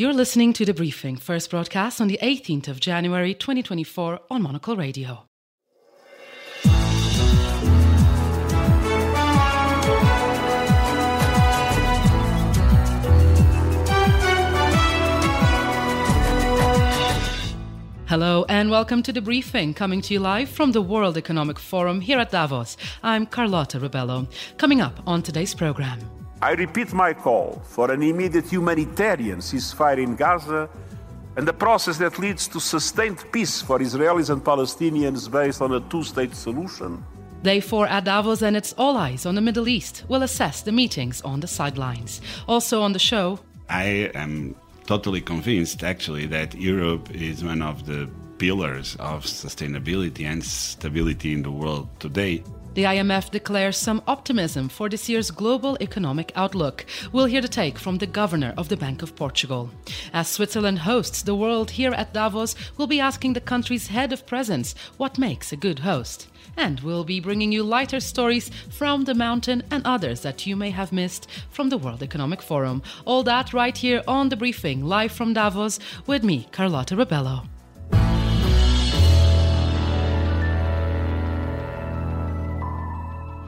You're 0.00 0.14
listening 0.14 0.52
to 0.52 0.64
The 0.64 0.72
Briefing, 0.72 1.16
first 1.16 1.50
broadcast 1.50 2.00
on 2.00 2.06
the 2.06 2.20
18th 2.22 2.68
of 2.68 2.78
January 2.78 3.34
2024 3.34 4.20
on 4.30 4.42
Monocle 4.42 4.76
Radio. 4.76 5.24
Hello 18.06 18.46
and 18.48 18.70
welcome 18.70 19.02
to 19.02 19.12
the 19.12 19.20
briefing, 19.20 19.74
coming 19.74 20.00
to 20.02 20.14
you 20.14 20.20
live 20.20 20.48
from 20.48 20.70
the 20.70 20.80
World 20.80 21.16
Economic 21.16 21.58
Forum 21.58 22.00
here 22.00 22.20
at 22.20 22.30
Davos. 22.30 22.76
I'm 23.02 23.26
Carlota 23.26 23.80
Rebelo. 23.80 24.28
Coming 24.58 24.80
up 24.80 25.00
on 25.08 25.24
today's 25.24 25.56
program. 25.56 26.17
I 26.40 26.52
repeat 26.52 26.92
my 26.92 27.14
call 27.14 27.60
for 27.64 27.90
an 27.90 28.00
immediate 28.02 28.46
humanitarian 28.46 29.38
ceasefire 29.40 29.98
in 29.98 30.14
Gaza 30.14 30.68
and 31.36 31.48
a 31.48 31.52
process 31.52 31.98
that 31.98 32.18
leads 32.18 32.46
to 32.48 32.60
sustained 32.60 33.24
peace 33.32 33.60
for 33.60 33.80
Israelis 33.80 34.30
and 34.30 34.42
Palestinians 34.44 35.28
based 35.28 35.60
on 35.60 35.72
a 35.74 35.80
two 35.80 36.04
state 36.04 36.34
solution. 36.36 37.04
Day 37.42 37.58
four 37.60 37.88
at 37.88 38.04
Davos 38.04 38.42
and 38.42 38.56
it's 38.56 38.72
all 38.78 38.96
eyes 38.96 39.26
on 39.26 39.34
the 39.34 39.40
Middle 39.40 39.66
East. 39.66 40.04
We'll 40.08 40.22
assess 40.22 40.62
the 40.62 40.70
meetings 40.70 41.20
on 41.22 41.40
the 41.40 41.48
sidelines. 41.48 42.20
Also 42.46 42.82
on 42.82 42.92
the 42.92 42.98
show, 43.00 43.40
I 43.68 44.10
am 44.14 44.54
totally 44.86 45.20
convinced 45.20 45.82
actually 45.82 46.26
that 46.26 46.54
Europe 46.54 47.10
is 47.12 47.42
one 47.42 47.62
of 47.62 47.84
the 47.86 48.08
pillars 48.38 48.96
of 49.00 49.24
sustainability 49.24 50.24
and 50.24 50.44
stability 50.44 51.32
in 51.32 51.42
the 51.42 51.50
world 51.50 51.88
today. 51.98 52.44
The 52.78 52.84
IMF 52.84 53.32
declares 53.32 53.76
some 53.76 54.04
optimism 54.06 54.68
for 54.68 54.88
this 54.88 55.08
year's 55.08 55.32
global 55.32 55.76
economic 55.80 56.30
outlook. 56.36 56.86
We'll 57.10 57.24
hear 57.24 57.40
the 57.40 57.48
take 57.48 57.76
from 57.76 57.98
the 57.98 58.06
governor 58.06 58.54
of 58.56 58.68
the 58.68 58.76
Bank 58.76 59.02
of 59.02 59.16
Portugal. 59.16 59.70
As 60.12 60.28
Switzerland 60.28 60.78
hosts 60.78 61.22
the 61.22 61.34
world 61.34 61.72
here 61.72 61.92
at 61.92 62.12
Davos, 62.12 62.54
we'll 62.76 62.86
be 62.86 63.00
asking 63.00 63.32
the 63.32 63.40
country's 63.40 63.88
head 63.88 64.12
of 64.12 64.28
presence 64.28 64.76
what 64.96 65.18
makes 65.18 65.50
a 65.50 65.56
good 65.56 65.80
host. 65.80 66.28
And 66.56 66.78
we'll 66.78 67.02
be 67.02 67.18
bringing 67.18 67.50
you 67.50 67.64
lighter 67.64 67.98
stories 67.98 68.48
from 68.70 69.02
the 69.06 69.14
mountain 69.14 69.64
and 69.72 69.84
others 69.84 70.20
that 70.20 70.46
you 70.46 70.54
may 70.54 70.70
have 70.70 70.92
missed 70.92 71.26
from 71.50 71.70
the 71.70 71.78
World 71.78 72.04
Economic 72.04 72.40
Forum. 72.40 72.84
All 73.04 73.24
that 73.24 73.52
right 73.52 73.76
here 73.76 74.04
on 74.06 74.28
the 74.28 74.36
briefing, 74.36 74.84
live 74.84 75.10
from 75.10 75.32
Davos, 75.32 75.80
with 76.06 76.22
me, 76.22 76.46
Carlota 76.52 76.94
Rebelo. 76.94 77.48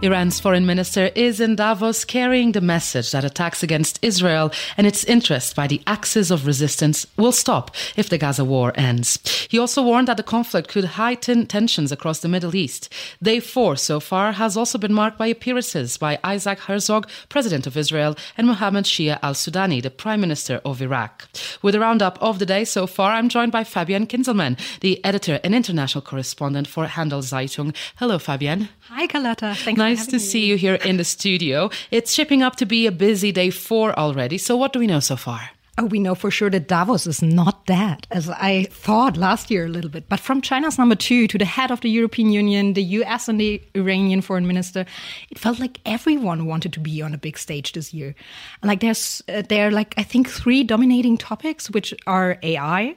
Iran's 0.02 0.40
foreign 0.40 0.64
minister 0.64 1.10
is 1.14 1.40
in 1.40 1.56
Davos 1.56 2.06
carrying 2.06 2.52
the 2.52 2.62
message 2.62 3.10
that 3.10 3.22
attacks 3.22 3.62
against 3.62 3.98
Israel 4.00 4.50
and 4.78 4.86
its 4.86 5.04
interests 5.04 5.52
by 5.52 5.66
the 5.66 5.82
axis 5.86 6.30
of 6.30 6.46
resistance 6.46 7.06
will 7.18 7.32
stop 7.32 7.70
if 7.96 8.08
the 8.08 8.16
Gaza 8.16 8.42
war 8.42 8.72
ends. 8.76 9.18
He 9.50 9.58
also 9.58 9.82
warned 9.82 10.08
that 10.08 10.16
the 10.16 10.22
conflict 10.22 10.68
could 10.70 10.96
heighten 10.96 11.46
tensions 11.46 11.92
across 11.92 12.20
the 12.20 12.28
Middle 12.28 12.56
East. 12.56 12.90
Day 13.22 13.40
four 13.40 13.76
so 13.76 14.00
far 14.00 14.32
has 14.32 14.56
also 14.56 14.78
been 14.78 14.94
marked 14.94 15.18
by 15.18 15.26
appearances 15.26 15.98
by 15.98 16.18
Isaac 16.24 16.60
Herzog, 16.60 17.06
president 17.28 17.66
of 17.66 17.76
Israel, 17.76 18.16
and 18.38 18.46
Mohammed 18.46 18.86
Shia 18.86 19.18
al 19.22 19.34
Sudani, 19.34 19.82
the 19.82 19.90
prime 19.90 20.22
minister 20.22 20.62
of 20.64 20.80
Iraq. 20.80 21.28
With 21.60 21.74
a 21.74 21.80
roundup 21.80 22.16
of 22.22 22.38
the 22.38 22.46
day 22.46 22.64
so 22.64 22.86
far, 22.86 23.12
I'm 23.12 23.28
joined 23.28 23.52
by 23.52 23.64
Fabienne 23.64 24.08
Kinzelmann, 24.08 24.56
the 24.80 25.04
editor 25.04 25.40
and 25.44 25.54
international 25.54 26.00
correspondent 26.00 26.68
for 26.68 26.86
Handelszeitung. 26.86 27.76
Hello, 27.96 28.16
Fabienne. 28.16 28.70
Hi. 28.88 29.06
Thanks 29.06 29.78
nice 29.78 29.89
to 29.96 30.18
see 30.18 30.46
you 30.46 30.56
here 30.56 30.74
in 30.74 30.96
the 30.96 31.04
studio. 31.04 31.70
It's 31.90 32.12
shaping 32.12 32.42
up 32.42 32.56
to 32.56 32.66
be 32.66 32.86
a 32.86 32.92
busy 32.92 33.32
day 33.32 33.50
four 33.50 33.98
already. 33.98 34.38
So, 34.38 34.56
what 34.56 34.72
do 34.72 34.78
we 34.78 34.86
know 34.86 35.00
so 35.00 35.16
far? 35.16 35.50
Oh, 35.78 35.86
we 35.86 35.98
know 35.98 36.14
for 36.14 36.30
sure 36.30 36.50
that 36.50 36.68
Davos 36.68 37.06
is 37.06 37.22
not 37.22 37.64
dead, 37.64 38.06
as 38.10 38.28
I 38.28 38.64
thought 38.70 39.16
last 39.16 39.50
year 39.50 39.64
a 39.64 39.68
little 39.68 39.88
bit. 39.88 40.10
But 40.10 40.20
from 40.20 40.42
China's 40.42 40.76
number 40.76 40.94
two 40.94 41.26
to 41.28 41.38
the 41.38 41.44
head 41.46 41.70
of 41.70 41.80
the 41.80 41.88
European 41.88 42.30
Union, 42.30 42.74
the 42.74 42.82
US 42.82 43.28
and 43.28 43.40
the 43.40 43.62
Iranian 43.74 44.20
foreign 44.20 44.46
minister, 44.46 44.84
it 45.30 45.38
felt 45.38 45.58
like 45.58 45.80
everyone 45.86 46.44
wanted 46.44 46.74
to 46.74 46.80
be 46.80 47.00
on 47.00 47.14
a 47.14 47.18
big 47.18 47.38
stage 47.38 47.72
this 47.72 47.94
year. 47.94 48.14
Like 48.62 48.80
there's 48.80 49.22
uh, 49.28 49.42
there 49.48 49.68
are 49.68 49.70
like 49.70 49.94
I 49.96 50.02
think 50.02 50.28
three 50.28 50.64
dominating 50.64 51.16
topics, 51.16 51.70
which 51.70 51.94
are 52.06 52.38
AI, 52.42 52.96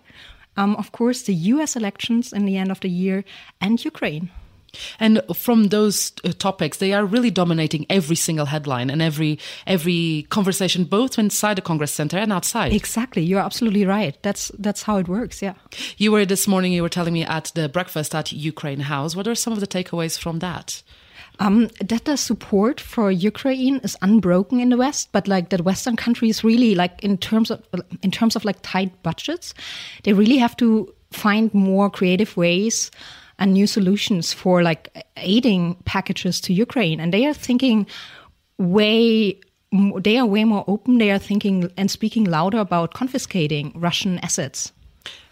um, 0.57 0.75
of 0.75 0.91
course, 0.91 1.21
the 1.23 1.33
US 1.33 1.75
elections 1.75 2.33
in 2.33 2.45
the 2.45 2.57
end 2.57 2.71
of 2.71 2.79
the 2.81 2.89
year, 2.89 3.23
and 3.61 3.83
Ukraine. 3.83 4.29
And 4.99 5.21
from 5.35 5.65
those 5.65 6.11
uh, 6.23 6.31
topics, 6.37 6.77
they 6.77 6.93
are 6.93 7.05
really 7.05 7.31
dominating 7.31 7.85
every 7.89 8.15
single 8.15 8.45
headline 8.45 8.89
and 8.89 9.01
every 9.01 9.39
every 9.67 10.25
conversation, 10.29 10.85
both 10.85 11.19
inside 11.19 11.57
the 11.57 11.61
Congress 11.61 11.91
Center 11.91 12.17
and 12.17 12.33
outside. 12.33 12.73
Exactly, 12.73 13.23
you're 13.23 13.39
absolutely 13.39 13.85
right. 13.85 14.17
That's 14.21 14.51
that's 14.57 14.83
how 14.83 14.97
it 14.97 15.07
works. 15.07 15.41
Yeah. 15.41 15.53
You 15.97 16.11
were 16.11 16.25
this 16.25 16.47
morning. 16.47 16.73
You 16.73 16.81
were 16.81 16.89
telling 16.89 17.13
me 17.13 17.23
at 17.23 17.51
the 17.55 17.69
breakfast 17.69 18.15
at 18.15 18.31
Ukraine 18.31 18.81
House. 18.81 19.15
What 19.15 19.27
are 19.27 19.35
some 19.35 19.53
of 19.53 19.59
the 19.59 19.67
takeaways 19.67 20.17
from 20.17 20.39
that? 20.39 20.81
Um, 21.39 21.69
that 21.83 22.05
the 22.05 22.15
support 22.15 22.79
for 22.79 23.11
Ukraine 23.11 23.77
is 23.77 23.97
unbroken 24.03 24.59
in 24.59 24.69
the 24.69 24.77
West, 24.77 25.09
but 25.11 25.27
like 25.27 25.49
that 25.49 25.61
Western 25.61 25.95
countries 25.95 26.43
really 26.43 26.75
like 26.75 27.03
in 27.03 27.17
terms 27.17 27.49
of 27.49 27.63
in 28.03 28.11
terms 28.11 28.35
of 28.35 28.45
like 28.45 28.57
tight 28.61 28.91
budgets, 29.01 29.55
they 30.03 30.13
really 30.13 30.37
have 30.37 30.55
to 30.57 30.93
find 31.11 31.51
more 31.53 31.89
creative 31.89 32.37
ways 32.37 32.91
and 33.43 33.51
new 33.51 33.67
solutions 33.67 34.31
for 34.31 34.63
like 34.63 35.05
aiding 35.17 35.75
packages 35.83 36.39
to 36.39 36.53
Ukraine. 36.53 37.01
And 37.01 37.13
they 37.13 37.25
are 37.25 37.33
thinking 37.33 37.85
way 38.57 39.37
they 40.07 40.17
are 40.17 40.25
way 40.25 40.43
more 40.45 40.63
open. 40.67 40.99
They 40.99 41.11
are 41.11 41.19
thinking 41.19 41.69
and 41.75 41.91
speaking 41.91 42.25
louder 42.25 42.59
about 42.59 42.93
confiscating 42.93 43.73
Russian 43.75 44.19
assets. 44.19 44.71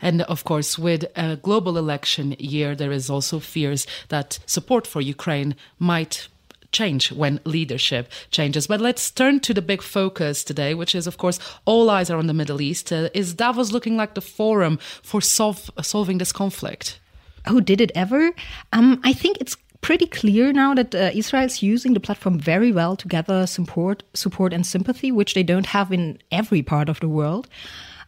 And 0.01 0.23
of 0.23 0.43
course, 0.43 0.77
with 0.77 1.05
a 1.15 1.37
global 1.37 1.77
election 1.77 2.35
year, 2.39 2.75
there 2.75 2.91
is 2.91 3.09
also 3.09 3.39
fears 3.39 3.87
that 4.09 4.39
support 4.45 4.87
for 4.87 4.99
Ukraine 4.99 5.55
might 5.79 6.27
change 6.71 7.11
when 7.11 7.39
leadership 7.45 8.11
changes. 8.31 8.67
But 8.67 8.81
let's 8.81 9.11
turn 9.11 9.39
to 9.41 9.53
the 9.53 9.61
big 9.61 9.81
focus 9.81 10.43
today, 10.43 10.73
which 10.73 10.95
is, 10.95 11.07
of 11.07 11.17
course, 11.17 11.39
all 11.65 11.89
eyes 11.89 12.09
are 12.09 12.17
on 12.17 12.27
the 12.27 12.33
Middle 12.33 12.61
East. 12.61 12.91
Uh, 12.91 13.09
is 13.13 13.33
Davos 13.33 13.71
looking 13.71 13.95
like 13.95 14.15
the 14.15 14.21
forum 14.21 14.79
for 15.03 15.21
solve, 15.21 15.69
solving 15.81 16.17
this 16.17 16.31
conflict? 16.31 17.00
Who 17.47 17.61
did 17.61 17.81
it 17.81 17.91
ever? 17.95 18.31
Um, 18.73 18.99
I 19.03 19.13
think 19.13 19.37
it's 19.39 19.57
pretty 19.81 20.05
clear 20.05 20.53
now 20.53 20.73
that 20.75 20.93
uh, 20.93 21.09
Israel's 21.13 21.61
using 21.61 21.93
the 21.93 21.99
platform 21.99 22.39
very 22.39 22.71
well 22.71 22.95
to 22.95 23.07
gather 23.07 23.47
support, 23.47 24.03
support 24.13 24.53
and 24.53 24.65
sympathy, 24.65 25.11
which 25.11 25.33
they 25.33 25.43
don't 25.43 25.65
have 25.65 25.91
in 25.91 26.19
every 26.31 26.61
part 26.61 26.87
of 26.87 26.99
the 26.99 27.09
world. 27.09 27.47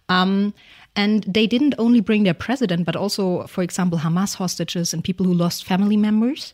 Um, 0.10 0.54
and 0.96 1.24
they 1.24 1.48
didn't 1.48 1.74
only 1.80 2.00
bring 2.00 2.24
their 2.24 2.36
president, 2.36 2.86
but 2.86 2.96
also, 2.96 3.48
for 3.48 3.64
example, 3.64 3.98
Hamas 3.98 4.36
hostages 4.36 4.94
and 4.94 5.04
people 5.04 5.26
who 5.26 5.34
lost 5.34 5.66
family 5.66 5.98
members. 5.98 6.54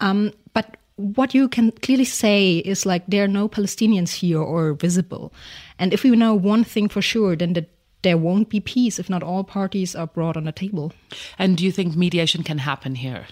Um, 0.00 0.32
but 0.52 0.76
what 0.96 1.34
you 1.34 1.48
can 1.48 1.70
clearly 1.70 2.04
say 2.04 2.58
is 2.58 2.84
like 2.84 3.04
there 3.06 3.24
are 3.24 3.28
no 3.28 3.48
Palestinians 3.48 4.12
here 4.12 4.40
or 4.40 4.74
visible. 4.74 5.32
And 5.78 5.94
if 5.94 6.02
we 6.02 6.10
know 6.10 6.34
one 6.34 6.64
thing 6.64 6.88
for 6.88 7.00
sure, 7.00 7.34
then 7.34 7.54
that 7.54 7.70
there 8.02 8.18
won't 8.18 8.48
be 8.48 8.60
peace 8.60 8.98
if 8.98 9.08
not 9.08 9.22
all 9.22 9.44
parties 9.44 9.94
are 9.94 10.06
brought 10.06 10.36
on 10.36 10.44
the 10.44 10.52
table. 10.52 10.92
And 11.38 11.56
do 11.56 11.64
you 11.64 11.72
think 11.72 11.96
mediation 11.96 12.42
can 12.42 12.58
happen 12.58 12.96
here? 12.96 13.26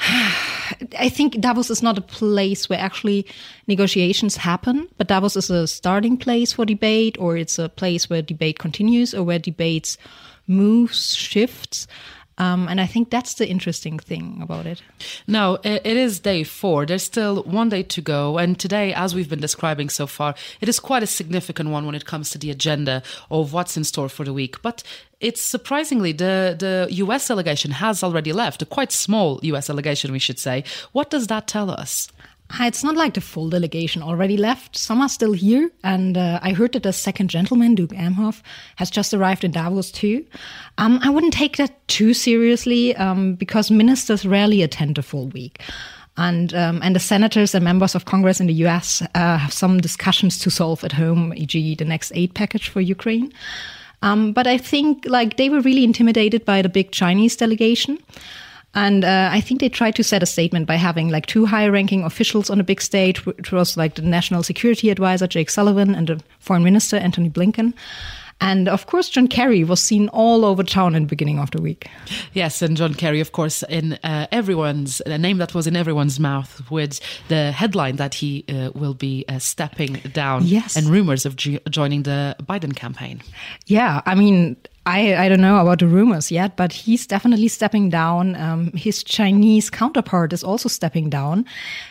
I 0.98 1.08
think 1.08 1.40
Davos 1.40 1.70
is 1.70 1.82
not 1.82 1.98
a 1.98 2.02
place 2.02 2.68
where 2.68 2.78
actually 2.78 3.26
negotiations 3.66 4.36
happen, 4.36 4.88
but 4.96 5.08
Davos 5.08 5.36
is 5.36 5.50
a 5.50 5.66
starting 5.66 6.16
place 6.16 6.52
for 6.52 6.64
debate, 6.64 7.16
or 7.18 7.36
it's 7.36 7.58
a 7.58 7.68
place 7.68 8.08
where 8.08 8.22
debate 8.22 8.58
continues, 8.58 9.12
or 9.14 9.22
where 9.22 9.38
debates 9.38 9.98
moves, 10.46 11.14
shifts. 11.14 11.86
Um, 12.40 12.68
and 12.68 12.80
I 12.80 12.86
think 12.86 13.10
that's 13.10 13.34
the 13.34 13.46
interesting 13.46 13.98
thing 13.98 14.40
about 14.40 14.64
it. 14.64 14.80
Now, 15.26 15.58
it 15.62 15.84
is 15.84 16.20
day 16.20 16.42
four. 16.42 16.86
There's 16.86 17.02
still 17.02 17.42
one 17.42 17.68
day 17.68 17.82
to 17.82 18.00
go. 18.00 18.38
And 18.38 18.58
today, 18.58 18.94
as 18.94 19.14
we've 19.14 19.28
been 19.28 19.42
describing 19.42 19.90
so 19.90 20.06
far, 20.06 20.34
it 20.62 20.68
is 20.68 20.80
quite 20.80 21.02
a 21.02 21.06
significant 21.06 21.68
one 21.68 21.84
when 21.84 21.94
it 21.94 22.06
comes 22.06 22.30
to 22.30 22.38
the 22.38 22.50
agenda 22.50 23.02
of 23.30 23.52
what's 23.52 23.76
in 23.76 23.84
store 23.84 24.08
for 24.08 24.24
the 24.24 24.32
week. 24.32 24.62
But 24.62 24.82
it's 25.20 25.42
surprisingly 25.42 26.12
the, 26.12 26.56
the 26.58 26.88
US 27.04 27.28
delegation 27.28 27.72
has 27.72 28.02
already 28.02 28.32
left, 28.32 28.62
a 28.62 28.66
quite 28.66 28.90
small 28.90 29.38
US 29.42 29.66
delegation, 29.66 30.10
we 30.10 30.18
should 30.18 30.38
say. 30.38 30.64
What 30.92 31.10
does 31.10 31.26
that 31.26 31.46
tell 31.46 31.70
us? 31.70 32.08
It's 32.58 32.82
not 32.82 32.96
like 32.96 33.14
the 33.14 33.20
full 33.20 33.48
delegation 33.48 34.02
already 34.02 34.36
left. 34.36 34.76
Some 34.76 35.00
are 35.00 35.08
still 35.08 35.32
here. 35.32 35.70
And 35.84 36.18
uh, 36.18 36.40
I 36.42 36.52
heard 36.52 36.72
that 36.72 36.82
the 36.82 36.92
second 36.92 37.30
gentleman, 37.30 37.74
Doug 37.74 37.90
Emhoff, 37.90 38.42
has 38.76 38.90
just 38.90 39.14
arrived 39.14 39.44
in 39.44 39.52
Davos 39.52 39.92
too. 39.92 40.24
Um, 40.78 40.98
I 41.02 41.10
wouldn't 41.10 41.32
take 41.32 41.56
that 41.58 41.86
too 41.88 42.12
seriously 42.12 42.96
um, 42.96 43.34
because 43.34 43.70
ministers 43.70 44.26
rarely 44.26 44.62
attend 44.62 44.98
a 44.98 45.02
full 45.02 45.28
week. 45.28 45.60
And, 46.16 46.52
um, 46.54 46.80
and 46.82 46.94
the 46.94 47.00
senators 47.00 47.54
and 47.54 47.64
members 47.64 47.94
of 47.94 48.04
Congress 48.04 48.40
in 48.40 48.46
the 48.46 48.54
US 48.64 49.00
uh, 49.14 49.38
have 49.38 49.52
some 49.52 49.80
discussions 49.80 50.38
to 50.40 50.50
solve 50.50 50.82
at 50.84 50.92
home, 50.92 51.32
e.g., 51.36 51.74
the 51.76 51.84
next 51.84 52.12
aid 52.14 52.34
package 52.34 52.68
for 52.68 52.80
Ukraine. 52.80 53.32
Um, 54.02 54.32
but 54.32 54.46
I 54.46 54.58
think 54.58 55.04
like 55.06 55.36
they 55.36 55.48
were 55.48 55.60
really 55.60 55.84
intimidated 55.84 56.44
by 56.44 56.62
the 56.62 56.68
big 56.68 56.90
Chinese 56.90 57.36
delegation. 57.36 57.98
And 58.74 59.04
uh, 59.04 59.30
I 59.32 59.40
think 59.40 59.60
they 59.60 59.68
tried 59.68 59.96
to 59.96 60.04
set 60.04 60.22
a 60.22 60.26
statement 60.26 60.66
by 60.66 60.76
having 60.76 61.08
like 61.08 61.26
two 61.26 61.44
high 61.46 61.66
ranking 61.66 62.04
officials 62.04 62.50
on 62.50 62.60
a 62.60 62.64
big 62.64 62.80
stage, 62.80 63.26
which 63.26 63.50
was 63.50 63.76
like 63.76 63.96
the 63.96 64.02
National 64.02 64.42
Security 64.42 64.90
Advisor, 64.90 65.26
Jake 65.26 65.50
Sullivan, 65.50 65.94
and 65.94 66.06
the 66.06 66.20
Foreign 66.38 66.62
Minister, 66.62 66.96
Antony 66.96 67.30
Blinken. 67.30 67.74
And 68.40 68.68
of 68.68 68.86
course, 68.86 69.10
John 69.10 69.28
Kerry 69.28 69.64
was 69.64 69.80
seen 69.80 70.08
all 70.08 70.44
over 70.46 70.62
town 70.62 70.94
in 70.94 71.02
the 71.02 71.08
beginning 71.08 71.38
of 71.38 71.50
the 71.50 71.60
week. 71.60 71.88
Yes, 72.32 72.62
and 72.62 72.76
John 72.76 72.94
Kerry, 72.94 73.20
of 73.20 73.32
course, 73.32 73.62
in 73.64 73.94
uh, 74.02 74.28
everyone's 74.32 75.02
a 75.04 75.18
name 75.18 75.38
that 75.38 75.54
was 75.54 75.66
in 75.66 75.76
everyone's 75.76 76.18
mouth 76.18 76.62
with 76.70 77.00
the 77.28 77.52
headline 77.52 77.96
that 77.96 78.14
he 78.14 78.44
uh, 78.48 78.70
will 78.74 78.94
be 78.94 79.26
uh, 79.28 79.38
stepping 79.38 79.94
down. 80.14 80.46
Yes, 80.46 80.74
and 80.76 80.86
rumors 80.86 81.26
of 81.26 81.36
joining 81.36 82.04
the 82.04 82.34
Biden 82.40 82.74
campaign. 82.74 83.20
Yeah, 83.66 84.00
I 84.06 84.14
mean, 84.14 84.56
I, 84.86 85.14
I 85.14 85.28
don't 85.28 85.42
know 85.42 85.60
about 85.60 85.80
the 85.80 85.86
rumors 85.86 86.32
yet, 86.32 86.56
but 86.56 86.72
he's 86.72 87.06
definitely 87.06 87.48
stepping 87.48 87.90
down. 87.90 88.34
Um, 88.36 88.72
his 88.72 89.04
Chinese 89.04 89.68
counterpart 89.68 90.32
is 90.32 90.42
also 90.42 90.68
stepping 90.68 91.10
down. 91.10 91.44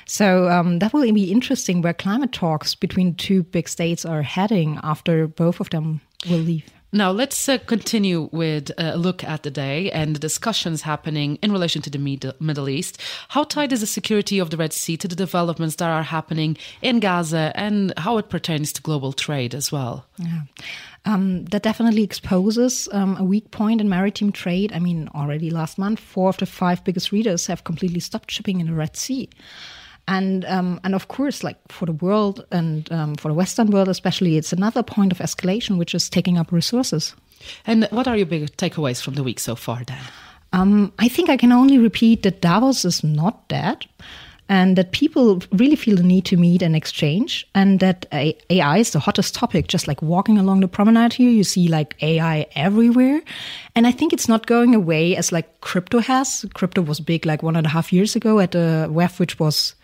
So 0.05 0.49
um, 0.49 0.79
that 0.79 0.91
will 0.91 1.11
be 1.13 1.31
interesting 1.31 1.81
where 1.81 1.93
climate 1.93 2.31
talks 2.31 2.73
between 2.73 3.13
two 3.15 3.43
big 3.43 3.69
states 3.69 4.05
are 4.05 4.23
heading 4.23 4.79
after 4.83 5.27
both 5.27 5.59
of 5.59 5.69
them 5.69 6.01
will 6.27 6.39
leave. 6.39 6.65
Now, 6.91 7.11
let's 7.11 7.47
uh, 7.47 7.59
continue 7.59 8.29
with 8.31 8.71
a 8.79 8.97
look 8.97 9.23
at 9.23 9.43
the 9.43 9.51
day 9.51 9.91
and 9.91 10.15
the 10.15 10.19
discussions 10.19 10.81
happening 10.81 11.37
in 11.43 11.51
relation 11.51 11.83
to 11.83 11.89
the 11.89 12.33
Middle 12.39 12.67
East. 12.67 12.99
How 13.29 13.43
tied 13.43 13.71
is 13.71 13.81
the 13.81 13.87
security 13.87 14.39
of 14.39 14.49
the 14.49 14.57
Red 14.57 14.73
Sea 14.73 14.97
to 14.97 15.07
the 15.07 15.15
developments 15.15 15.75
that 15.75 15.89
are 15.89 16.01
happening 16.01 16.57
in 16.81 16.99
Gaza 16.99 17.51
and 17.53 17.93
how 17.97 18.17
it 18.17 18.29
pertains 18.29 18.73
to 18.73 18.81
global 18.81 19.13
trade 19.13 19.53
as 19.53 19.71
well? 19.71 20.07
Yeah. 20.17 20.41
Um, 21.05 21.45
that 21.45 21.63
definitely 21.63 22.03
exposes 22.03 22.89
um, 22.91 23.17
a 23.17 23.23
weak 23.23 23.51
point 23.51 23.81
in 23.81 23.87
maritime 23.87 24.31
trade. 24.31 24.73
I 24.73 24.79
mean, 24.79 25.09
already 25.13 25.51
last 25.51 25.77
month, 25.77 25.99
four 25.99 26.29
of 26.29 26.37
the 26.37 26.45
five 26.45 26.83
biggest 26.83 27.11
readers 27.11 27.47
have 27.47 27.63
completely 27.63 27.99
stopped 27.99 28.31
shipping 28.31 28.59
in 28.59 28.67
the 28.67 28.73
Red 28.73 28.97
Sea 28.97 29.29
and 30.09 30.43
um, 30.45 30.79
and 30.83 30.95
of 30.95 31.07
course, 31.07 31.43
like 31.43 31.57
for 31.69 31.85
the 31.85 31.93
world 31.93 32.45
and 32.51 32.91
um, 32.91 33.15
for 33.15 33.27
the 33.29 33.33
Western 33.33 33.69
world 33.69 33.87
especially, 33.87 34.37
it's 34.37 34.51
another 34.51 34.83
point 34.83 35.11
of 35.11 35.19
escalation, 35.19 35.77
which 35.77 35.93
is 35.93 36.09
taking 36.09 36.37
up 36.37 36.51
resources. 36.51 37.15
And 37.65 37.87
what 37.91 38.07
are 38.07 38.17
your 38.17 38.25
big 38.25 38.57
takeaways 38.57 39.01
from 39.01 39.13
the 39.13 39.23
week 39.23 39.39
so 39.39 39.55
far, 39.55 39.83
Dan? 39.83 40.01
Um, 40.51 40.91
I 40.97 41.07
think 41.07 41.29
I 41.29 41.37
can 41.37 41.51
only 41.51 41.77
repeat 41.77 42.23
that 42.23 42.41
Davos 42.41 42.83
is 42.85 43.03
not 43.03 43.47
dead. 43.47 43.85
And 44.51 44.75
that 44.77 44.93
people 44.93 45.43
really 45.51 45.75
feel 45.75 45.95
the 45.95 46.01
need 46.01 46.25
to 46.25 46.35
meet 46.35 46.63
and 46.63 46.75
exchange, 46.75 47.45
and 47.53 47.79
that 47.81 48.07
AI 48.11 48.79
is 48.79 48.89
the 48.89 48.99
hottest 48.99 49.35
topic. 49.35 49.67
Just 49.67 49.87
like 49.87 50.01
walking 50.01 50.39
along 50.39 50.61
the 50.61 50.67
promenade 50.67 51.13
here, 51.13 51.29
you 51.29 51.43
see 51.43 51.67
like 51.67 51.95
AI 52.01 52.47
everywhere. 52.55 53.21
And 53.75 53.85
I 53.85 53.91
think 53.91 54.11
it's 54.11 54.27
not 54.27 54.47
going 54.47 54.73
away 54.73 55.15
as 55.15 55.31
like 55.31 55.61
crypto 55.61 55.99
has. 55.99 56.47
Crypto 56.55 56.81
was 56.81 56.99
big 56.99 57.27
like 57.27 57.43
one 57.43 57.55
and 57.55 57.67
a 57.67 57.69
half 57.69 57.93
years 57.93 58.15
ago 58.15 58.39
at 58.39 58.53
the 58.53 58.87
WEF, 58.89 59.19
which 59.19 59.37
was 59.37 59.75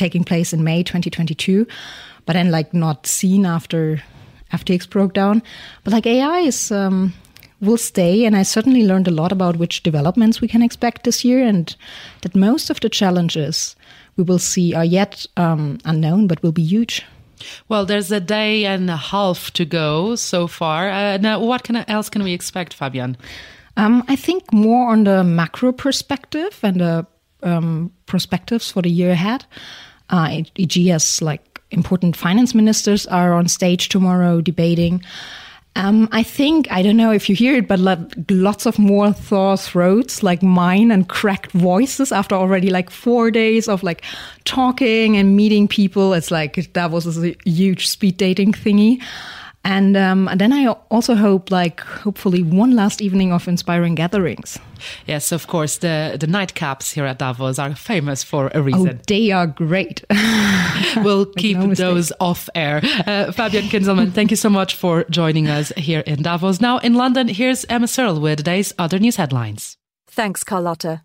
taking 0.00 0.24
place 0.24 0.52
in 0.52 0.64
May 0.64 0.82
2022, 0.82 1.66
but 2.26 2.32
then 2.32 2.50
like 2.50 2.74
not 2.74 3.06
seen 3.06 3.46
after 3.46 4.02
FTX 4.52 4.88
broke 4.88 5.12
down. 5.12 5.42
But 5.84 5.92
like 5.92 6.06
AI 6.06 6.40
is 6.40 6.72
um, 6.72 7.12
will 7.60 7.76
stay, 7.76 8.24
and 8.24 8.34
I 8.34 8.42
certainly 8.42 8.86
learned 8.86 9.08
a 9.08 9.12
lot 9.12 9.32
about 9.32 9.58
which 9.58 9.82
developments 9.82 10.40
we 10.40 10.48
can 10.48 10.62
expect 10.62 11.04
this 11.04 11.24
year, 11.24 11.46
and 11.46 11.76
that 12.22 12.34
most 12.34 12.70
of 12.70 12.80
the 12.80 12.88
challenges 12.88 13.76
we 14.16 14.24
will 14.24 14.38
see 14.38 14.74
are 14.74 14.84
yet 14.84 15.26
um, 15.36 15.78
unknown, 15.84 16.26
but 16.26 16.42
will 16.42 16.52
be 16.52 16.64
huge. 16.64 17.04
Well, 17.68 17.86
there's 17.86 18.12
a 18.12 18.20
day 18.20 18.66
and 18.66 18.90
a 18.90 18.96
half 18.96 19.50
to 19.52 19.64
go 19.64 20.14
so 20.16 20.46
far. 20.46 20.90
Uh, 20.90 21.16
now, 21.18 21.40
what 21.40 21.62
can, 21.62 21.76
else 21.88 22.10
can 22.10 22.22
we 22.22 22.32
expect, 22.32 22.78
Fabienne? 22.78 23.16
Um, 23.76 24.04
I 24.08 24.16
think 24.16 24.52
more 24.52 24.90
on 24.90 25.04
the 25.04 25.24
macro 25.24 25.72
perspective 25.72 26.58
and 26.62 26.80
the 26.80 27.06
um, 27.42 27.92
perspectives 28.06 28.70
for 28.70 28.82
the 28.82 28.90
year 28.90 29.10
ahead. 29.10 29.44
Uh, 30.10 30.42
e.g., 30.56 30.90
as 30.90 31.22
like 31.22 31.60
important 31.70 32.16
finance 32.16 32.54
ministers 32.54 33.06
are 33.06 33.32
on 33.32 33.48
stage 33.48 33.88
tomorrow 33.88 34.40
debating. 34.40 35.02
Um, 35.76 36.08
I 36.10 36.24
think 36.24 36.70
I 36.70 36.82
don't 36.82 36.96
know 36.96 37.12
if 37.12 37.28
you 37.28 37.36
hear 37.36 37.54
it, 37.54 37.68
but 37.68 37.78
lots 38.28 38.66
of 38.66 38.78
more 38.78 39.12
thaw 39.12 39.56
throats 39.56 40.22
like 40.22 40.42
mine 40.42 40.90
and 40.90 41.08
cracked 41.08 41.52
voices 41.52 42.10
after 42.10 42.34
already 42.34 42.70
like 42.70 42.90
four 42.90 43.30
days 43.30 43.68
of 43.68 43.84
like 43.84 44.02
talking 44.44 45.16
and 45.16 45.36
meeting 45.36 45.68
people. 45.68 46.12
It's 46.12 46.32
like 46.32 46.72
that 46.72 46.90
was 46.90 47.16
a 47.16 47.36
huge 47.44 47.86
speed 47.86 48.16
dating 48.16 48.52
thingy. 48.52 49.00
And, 49.64 49.96
um, 49.96 50.28
and 50.28 50.40
then 50.40 50.52
I 50.52 50.68
also 50.90 51.14
hope, 51.14 51.50
like, 51.50 51.80
hopefully, 51.80 52.42
one 52.42 52.74
last 52.74 53.02
evening 53.02 53.32
of 53.32 53.46
inspiring 53.46 53.94
gatherings. 53.94 54.58
Yes, 55.06 55.32
of 55.32 55.46
course. 55.46 55.78
The 55.78 56.16
the 56.18 56.26
nightcaps 56.26 56.92
here 56.94 57.04
at 57.04 57.18
Davos 57.18 57.58
are 57.58 57.74
famous 57.74 58.22
for 58.22 58.50
a 58.54 58.62
reason. 58.62 58.98
Oh, 58.98 59.02
they 59.06 59.30
are 59.30 59.46
great. 59.46 60.04
we'll 60.96 61.26
keep 61.26 61.58
no 61.58 61.74
those 61.74 62.12
off 62.20 62.48
air. 62.54 62.78
Uh, 62.78 63.32
Fabienne 63.32 63.68
Kinzelmann, 63.68 64.12
thank 64.12 64.30
you 64.30 64.36
so 64.36 64.48
much 64.48 64.74
for 64.74 65.04
joining 65.10 65.48
us 65.48 65.72
here 65.76 66.00
in 66.06 66.22
Davos. 66.22 66.60
Now 66.60 66.78
in 66.78 66.94
London, 66.94 67.28
here's 67.28 67.64
Emma 67.66 67.86
Searle 67.86 68.20
with 68.20 68.38
today's 68.38 68.72
other 68.78 68.98
news 68.98 69.16
headlines. 69.16 69.76
Thanks, 70.12 70.42
Carlota. 70.42 71.02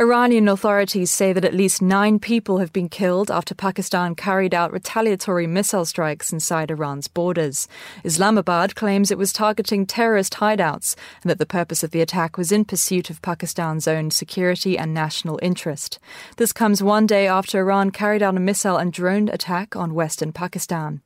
Iranian 0.00 0.48
authorities 0.48 1.12
say 1.12 1.32
that 1.32 1.44
at 1.44 1.54
least 1.54 1.80
nine 1.80 2.18
people 2.18 2.58
have 2.58 2.72
been 2.72 2.88
killed 2.88 3.30
after 3.30 3.54
Pakistan 3.54 4.16
carried 4.16 4.52
out 4.52 4.72
retaliatory 4.72 5.46
missile 5.46 5.84
strikes 5.84 6.32
inside 6.32 6.72
Iran's 6.72 7.06
borders. 7.06 7.68
Islamabad 8.02 8.74
claims 8.74 9.12
it 9.12 9.18
was 9.18 9.32
targeting 9.32 9.86
terrorist 9.86 10.34
hideouts 10.34 10.96
and 11.22 11.30
that 11.30 11.38
the 11.38 11.46
purpose 11.46 11.84
of 11.84 11.92
the 11.92 12.00
attack 12.00 12.36
was 12.36 12.50
in 12.50 12.64
pursuit 12.64 13.10
of 13.10 13.22
Pakistan's 13.22 13.86
own 13.86 14.10
security 14.10 14.76
and 14.76 14.92
national 14.92 15.38
interest. 15.40 16.00
This 16.36 16.52
comes 16.52 16.82
one 16.82 17.06
day 17.06 17.28
after 17.28 17.60
Iran 17.60 17.92
carried 17.92 18.24
out 18.24 18.36
a 18.36 18.40
missile 18.40 18.76
and 18.76 18.92
drone 18.92 19.28
attack 19.28 19.76
on 19.76 19.94
western 19.94 20.32
Pakistan. 20.32 21.00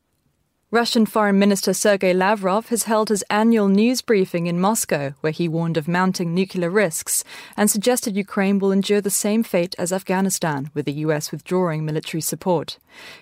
Russian 0.73 1.05
Foreign 1.05 1.39
Minister 1.39 1.75
Sergei 1.75 2.15
Lavrov 2.15 2.71
has 2.71 2.85
held 2.85 3.11
his 3.11 3.23
annual 3.29 3.69
news 3.69 4.01
briefing 4.01 4.47
in 4.47 4.59
Moscow, 4.59 5.13
where 5.21 5.31
he 5.31 5.47
warned 5.47 5.77
of 5.77 5.87
mounting 5.87 6.33
nuclear 6.33 6.71
risks 6.71 7.25
and 7.59 7.71
suggested 7.71 8.17
Ukraine 8.17 8.59
will 8.59 8.73
endure 8.73 9.03
the 9.03 9.11
same 9.11 9.43
fate 9.43 9.75
as 9.79 9.93
Afghanistan, 9.93 10.71
with 10.73 10.87
the 10.87 11.05
US 11.05 11.31
withdrawing 11.31 11.85
military 11.85 12.23
support. 12.23 12.79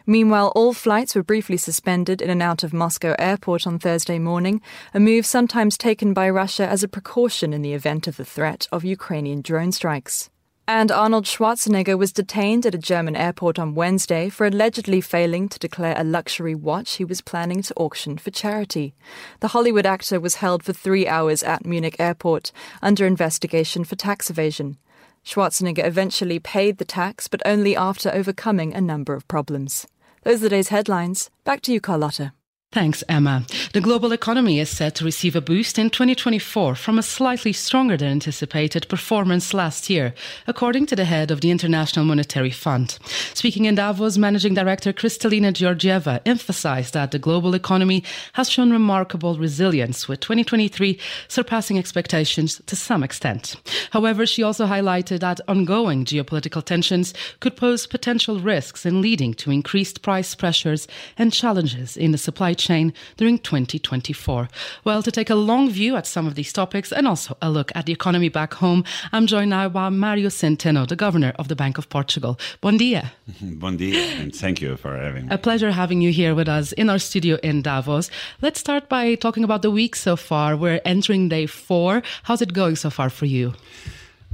Meanwhile, 0.06 0.52
all 0.54 0.72
flights 0.72 1.16
were 1.16 1.24
briefly 1.24 1.56
suspended 1.56 2.22
in 2.22 2.30
and 2.30 2.40
out 2.40 2.62
of 2.62 2.72
Moscow 2.72 3.16
airport 3.18 3.66
on 3.66 3.80
Thursday 3.80 4.20
morning, 4.20 4.62
a 4.94 5.00
move 5.00 5.26
sometimes 5.26 5.76
taken 5.76 6.14
by 6.14 6.30
Russia 6.30 6.68
as 6.68 6.84
a 6.84 6.88
precaution 6.88 7.52
in 7.52 7.62
the 7.62 7.74
event 7.74 8.06
of 8.06 8.16
the 8.16 8.24
threat 8.24 8.68
of 8.70 8.84
Ukrainian 8.84 9.40
drone 9.40 9.72
strikes. 9.72 10.30
And 10.72 10.92
Arnold 10.92 11.24
Schwarzenegger 11.24 11.98
was 11.98 12.12
detained 12.12 12.64
at 12.64 12.76
a 12.76 12.78
German 12.78 13.16
airport 13.16 13.58
on 13.58 13.74
Wednesday 13.74 14.28
for 14.28 14.46
allegedly 14.46 15.00
failing 15.00 15.48
to 15.48 15.58
declare 15.58 15.96
a 15.98 16.04
luxury 16.04 16.54
watch 16.54 16.94
he 16.94 17.04
was 17.04 17.20
planning 17.20 17.60
to 17.62 17.74
auction 17.74 18.18
for 18.18 18.30
charity. 18.30 18.94
The 19.40 19.48
Hollywood 19.48 19.84
actor 19.84 20.20
was 20.20 20.36
held 20.36 20.62
for 20.62 20.72
three 20.72 21.08
hours 21.08 21.42
at 21.42 21.66
Munich 21.66 21.96
airport 21.98 22.52
under 22.82 23.04
investigation 23.04 23.82
for 23.82 23.96
tax 23.96 24.30
evasion. 24.30 24.78
Schwarzenegger 25.24 25.84
eventually 25.84 26.38
paid 26.38 26.78
the 26.78 26.84
tax, 26.84 27.26
but 27.26 27.42
only 27.44 27.74
after 27.76 28.08
overcoming 28.08 28.72
a 28.72 28.80
number 28.80 29.12
of 29.12 29.26
problems. 29.26 29.88
Those 30.22 30.36
are 30.36 30.44
the 30.44 30.50
day's 30.50 30.68
headlines. 30.68 31.30
Back 31.42 31.62
to 31.62 31.72
you, 31.72 31.80
Carlota. 31.80 32.32
Thanks, 32.72 33.02
Emma. 33.08 33.44
The 33.72 33.80
global 33.80 34.12
economy 34.12 34.60
is 34.60 34.70
set 34.70 34.94
to 34.94 35.04
receive 35.04 35.34
a 35.34 35.40
boost 35.40 35.76
in 35.76 35.90
2024 35.90 36.76
from 36.76 37.00
a 37.00 37.02
slightly 37.02 37.52
stronger 37.52 37.96
than 37.96 38.06
anticipated 38.06 38.88
performance 38.88 39.52
last 39.52 39.90
year, 39.90 40.14
according 40.46 40.86
to 40.86 40.94
the 40.94 41.04
head 41.04 41.32
of 41.32 41.40
the 41.40 41.50
International 41.50 42.04
Monetary 42.04 42.52
Fund. 42.52 42.96
Speaking 43.34 43.64
in 43.64 43.74
Davos, 43.74 44.16
Managing 44.16 44.54
Director 44.54 44.92
Kristalina 44.92 45.52
Georgieva 45.52 46.20
emphasized 46.24 46.94
that 46.94 47.10
the 47.10 47.18
global 47.18 47.56
economy 47.56 48.04
has 48.34 48.48
shown 48.48 48.70
remarkable 48.70 49.36
resilience, 49.36 50.06
with 50.06 50.20
2023 50.20 50.96
surpassing 51.26 51.76
expectations 51.76 52.62
to 52.66 52.76
some 52.76 53.02
extent. 53.02 53.56
However, 53.90 54.26
she 54.26 54.44
also 54.44 54.66
highlighted 54.66 55.18
that 55.18 55.40
ongoing 55.48 56.04
geopolitical 56.04 56.64
tensions 56.64 57.14
could 57.40 57.56
pose 57.56 57.88
potential 57.88 58.38
risks 58.38 58.86
in 58.86 59.02
leading 59.02 59.34
to 59.34 59.50
increased 59.50 60.02
price 60.02 60.36
pressures 60.36 60.86
and 61.18 61.32
challenges 61.32 61.96
in 61.96 62.12
the 62.12 62.18
supply 62.18 62.54
chain 62.60 62.92
during 63.16 63.38
2024. 63.38 64.48
Well, 64.84 65.02
to 65.02 65.10
take 65.10 65.30
a 65.30 65.34
long 65.34 65.70
view 65.70 65.96
at 65.96 66.06
some 66.06 66.26
of 66.26 66.34
these 66.34 66.52
topics 66.52 66.92
and 66.92 67.08
also 67.08 67.36
a 67.42 67.50
look 67.50 67.72
at 67.74 67.86
the 67.86 67.92
economy 67.92 68.28
back 68.28 68.54
home, 68.54 68.84
I'm 69.12 69.26
joined 69.26 69.50
now 69.50 69.68
by 69.68 69.88
Mario 69.88 70.28
Centeno, 70.28 70.86
the 70.86 70.96
governor 70.96 71.32
of 71.38 71.48
the 71.48 71.56
Bank 71.56 71.78
of 71.78 71.88
Portugal. 71.88 72.38
Bon 72.60 72.76
dia. 72.76 73.12
bon 73.42 73.76
dia, 73.76 73.98
and 74.20 74.34
thank 74.34 74.60
you 74.60 74.76
for 74.76 74.96
having 74.96 75.26
me. 75.26 75.34
A 75.34 75.38
pleasure 75.38 75.72
having 75.72 76.00
you 76.00 76.12
here 76.12 76.34
with 76.34 76.48
us 76.48 76.72
in 76.72 76.90
our 76.90 76.98
studio 76.98 77.38
in 77.42 77.62
Davos. 77.62 78.10
Let's 78.42 78.60
start 78.60 78.88
by 78.88 79.14
talking 79.16 79.44
about 79.44 79.62
the 79.62 79.70
week 79.70 79.96
so 79.96 80.16
far. 80.16 80.56
We're 80.56 80.80
entering 80.84 81.28
day 81.28 81.46
four. 81.46 82.02
How's 82.24 82.42
it 82.42 82.52
going 82.52 82.76
so 82.76 82.90
far 82.90 83.10
for 83.10 83.26
you? 83.26 83.54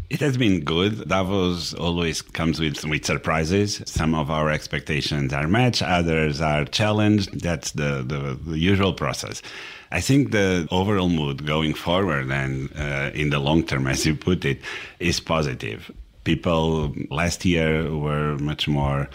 It 0.08 0.20
has 0.20 0.36
been 0.36 0.60
good. 0.60 1.08
Davos 1.08 1.75
always 1.75 2.22
comes 2.22 2.60
with, 2.60 2.84
with 2.84 3.04
surprises. 3.04 3.82
Some 3.86 4.14
of 4.14 4.30
our 4.30 4.50
expectations 4.50 5.32
are 5.32 5.48
matched, 5.48 5.82
others 5.82 6.40
are 6.40 6.64
challenged. 6.64 7.40
That's 7.40 7.72
the, 7.72 8.04
the, 8.06 8.38
the 8.50 8.58
usual 8.58 8.92
process. 8.92 9.42
I 9.90 10.00
think 10.00 10.30
the 10.30 10.68
overall 10.70 11.08
mood 11.08 11.44
going 11.44 11.75
forward 11.75 12.30
and 12.30 12.70
uh, 12.78 13.10
in 13.14 13.30
the 13.30 13.40
long 13.40 13.64
term, 13.64 13.88
as 13.88 14.06
you 14.06 14.14
put 14.14 14.44
it, 14.44 14.60
is 15.00 15.18
positive. 15.18 15.90
People 16.22 16.94
last 17.10 17.44
year 17.44 17.92
were 17.92 18.36
much 18.38 18.68
more 18.68 19.08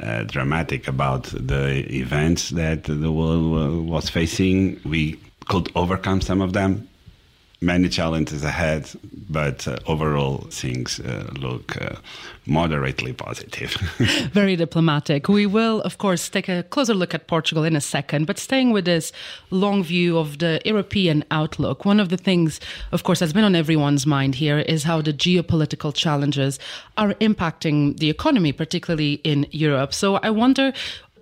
uh, 0.00 0.24
dramatic 0.24 0.88
about 0.88 1.24
the 1.24 1.86
events 1.94 2.50
that 2.50 2.84
the 2.84 3.12
world 3.12 3.86
was 3.86 4.08
facing. 4.08 4.80
We 4.84 5.20
could 5.46 5.70
overcome 5.76 6.20
some 6.20 6.40
of 6.40 6.52
them 6.52 6.88
many 7.62 7.88
challenges 7.88 8.42
ahead, 8.44 8.90
but 9.30 9.66
uh, 9.68 9.78
overall 9.86 10.38
things 10.50 11.00
uh, 11.00 11.30
look 11.38 11.80
uh, 11.80 11.94
moderately 12.44 13.12
positive. 13.12 13.70
Very 14.32 14.56
diplomatic. 14.56 15.28
We 15.28 15.46
will, 15.46 15.80
of 15.82 15.98
course, 15.98 16.28
take 16.28 16.48
a 16.48 16.64
closer 16.64 16.94
look 16.94 17.14
at 17.14 17.28
Portugal 17.28 17.64
in 17.64 17.76
a 17.76 17.80
second, 17.80 18.26
but 18.26 18.38
staying 18.38 18.72
with 18.72 18.84
this 18.84 19.12
long 19.50 19.84
view 19.84 20.18
of 20.18 20.38
the 20.38 20.60
European 20.64 21.24
outlook, 21.30 21.84
one 21.84 22.00
of 22.00 22.08
the 22.08 22.16
things, 22.16 22.60
of 22.90 23.04
course, 23.04 23.20
that's 23.20 23.32
been 23.32 23.44
on 23.44 23.54
everyone's 23.54 24.06
mind 24.06 24.34
here 24.34 24.58
is 24.58 24.82
how 24.82 25.00
the 25.00 25.12
geopolitical 25.12 25.94
challenges 25.94 26.58
are 26.96 27.14
impacting 27.14 27.98
the 27.98 28.10
economy, 28.10 28.52
particularly 28.52 29.14
in 29.22 29.46
Europe. 29.52 29.94
So 29.94 30.16
I 30.16 30.30
wonder 30.30 30.72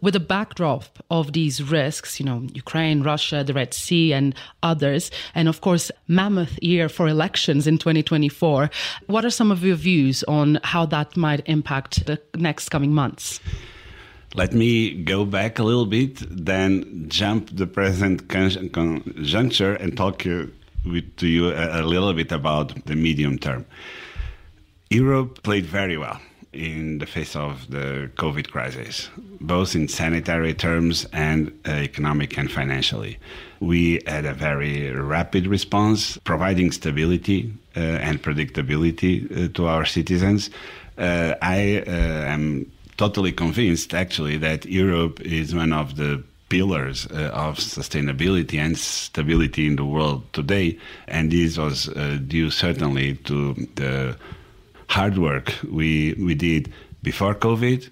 with 0.00 0.14
the 0.14 0.21
backdrop 0.21 0.85
of 1.11 1.33
these 1.33 1.62
risks, 1.62 2.19
you 2.19 2.26
know, 2.26 2.47
Ukraine, 2.54 3.02
Russia, 3.02 3.45
the 3.45 3.52
Red 3.52 3.75
Sea, 3.75 4.12
and 4.12 4.35
others, 4.62 5.11
and 5.35 5.49
of 5.49 5.61
course, 5.61 5.90
mammoth 6.09 6.59
year 6.62 6.88
for 6.88 7.09
elections 7.09 7.66
in 7.66 7.78
2024, 7.78 8.71
what 9.07 9.25
are 9.25 9.30
some 9.30 9.50
of 9.50 9.64
your 9.64 9.76
views 9.76 10.23
on 10.25 10.59
how 10.64 10.87
that 10.87 11.16
might 11.16 11.42
impact 11.47 12.07
the 12.07 12.21
next 12.37 12.69
coming 12.71 12.92
months? 12.92 13.40
Let 14.35 14.52
me 14.52 15.02
go 15.02 15.25
back 15.25 15.59
a 15.59 15.64
little 15.64 15.87
bit, 15.87 16.23
then 16.30 17.07
jump 17.09 17.50
the 17.52 17.66
present 17.66 18.28
conjuncture 18.28 19.75
and 19.75 19.97
talk 19.97 20.21
to 20.21 20.52
you 21.21 21.50
a, 21.50 21.80
a 21.80 21.83
little 21.83 22.12
bit 22.14 22.30
about 22.30 22.87
the 22.87 22.95
medium 22.95 23.38
term. 23.38 23.66
Europe 24.88 25.42
played 25.42 25.66
very 25.66 25.97
well 25.97 26.21
in 26.52 26.99
the 26.99 27.07
face 27.07 27.37
of 27.37 27.71
the 27.71 28.11
COVID 28.16 28.50
crisis, 28.50 29.09
both 29.40 29.75
in 29.76 29.87
sanitary 29.88 30.52
terms 30.54 31.07
and 31.12 31.52
uh, 31.66 31.73
economic 31.73 32.37
and 32.37 32.50
financially. 32.50 33.19
We 33.61 34.00
had 34.07 34.25
a 34.25 34.35
very 34.35 34.90
rapid 34.90 35.47
response, 35.47 36.19
providing 36.19 36.73
stability 36.73 37.52
uh, 37.76 37.80
and 37.80 38.23
predictability 38.23 39.14
uh, 39.30 39.52
to 39.54 39.66
our 39.66 39.85
citizens. 39.85 40.50
Uh, 40.99 41.35
I 41.40 41.85
uh, 41.87 41.90
am 41.90 42.71
totally 42.97 43.33
convinced, 43.33 43.95
actually, 43.95 44.37
that 44.38 44.66
Europe 44.66 45.21
is 45.21 45.54
one 45.54 45.73
of 45.73 45.97
the 45.97 46.23
pillars 46.49 47.07
uh, 47.07 47.30
of 47.33 47.59
sustainability 47.59 48.59
and 48.59 48.76
stability 48.76 49.66
in 49.69 49.76
the 49.76 49.85
world 49.85 50.25
today. 50.33 50.76
And 51.07 51.30
this 51.30 51.57
was 51.57 51.88
uh, 51.88 52.19
due 52.26 52.50
certainly 52.50 53.14
to 53.14 53.54
the 53.76 54.16
hard 54.90 55.18
work 55.18 55.54
we, 55.70 56.14
we 56.14 56.35
did 56.35 56.73
before 57.02 57.35
COVID 57.35 57.88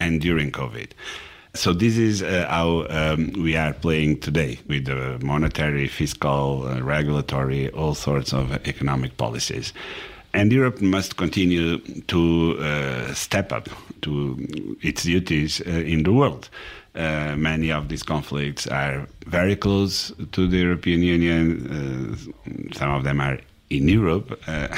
and 0.00 0.20
during 0.20 0.50
COVID. 0.50 0.90
So 1.54 1.72
this 1.72 1.96
is 1.96 2.22
uh, 2.22 2.46
how 2.48 2.86
um, 2.88 3.32
we 3.34 3.56
are 3.56 3.72
playing 3.72 4.20
today 4.20 4.58
with 4.66 4.86
the 4.86 5.18
monetary, 5.22 5.86
fiscal, 5.86 6.66
uh, 6.66 6.80
regulatory, 6.80 7.70
all 7.70 7.94
sorts 7.94 8.32
of 8.32 8.52
economic 8.66 9.16
policies. 9.18 9.72
And 10.34 10.50
Europe 10.50 10.80
must 10.80 11.16
continue 11.16 11.78
to 11.78 12.56
uh, 12.58 13.14
step 13.14 13.52
up 13.52 13.68
to 14.00 14.76
its 14.80 15.02
duties 15.04 15.60
uh, 15.60 15.70
in 15.70 16.02
the 16.02 16.12
world. 16.12 16.48
Uh, 16.94 17.36
many 17.36 17.70
of 17.70 17.88
these 17.88 18.02
conflicts 18.02 18.66
are 18.66 19.06
very 19.26 19.54
close 19.54 20.10
to 20.32 20.48
the 20.48 20.56
European 20.56 21.02
Union. 21.02 21.46
Uh, 21.70 22.74
some 22.74 22.90
of 22.90 23.04
them 23.04 23.20
are 23.20 23.38
in 23.76 23.88
Europe, 23.88 24.38
uh, 24.46 24.68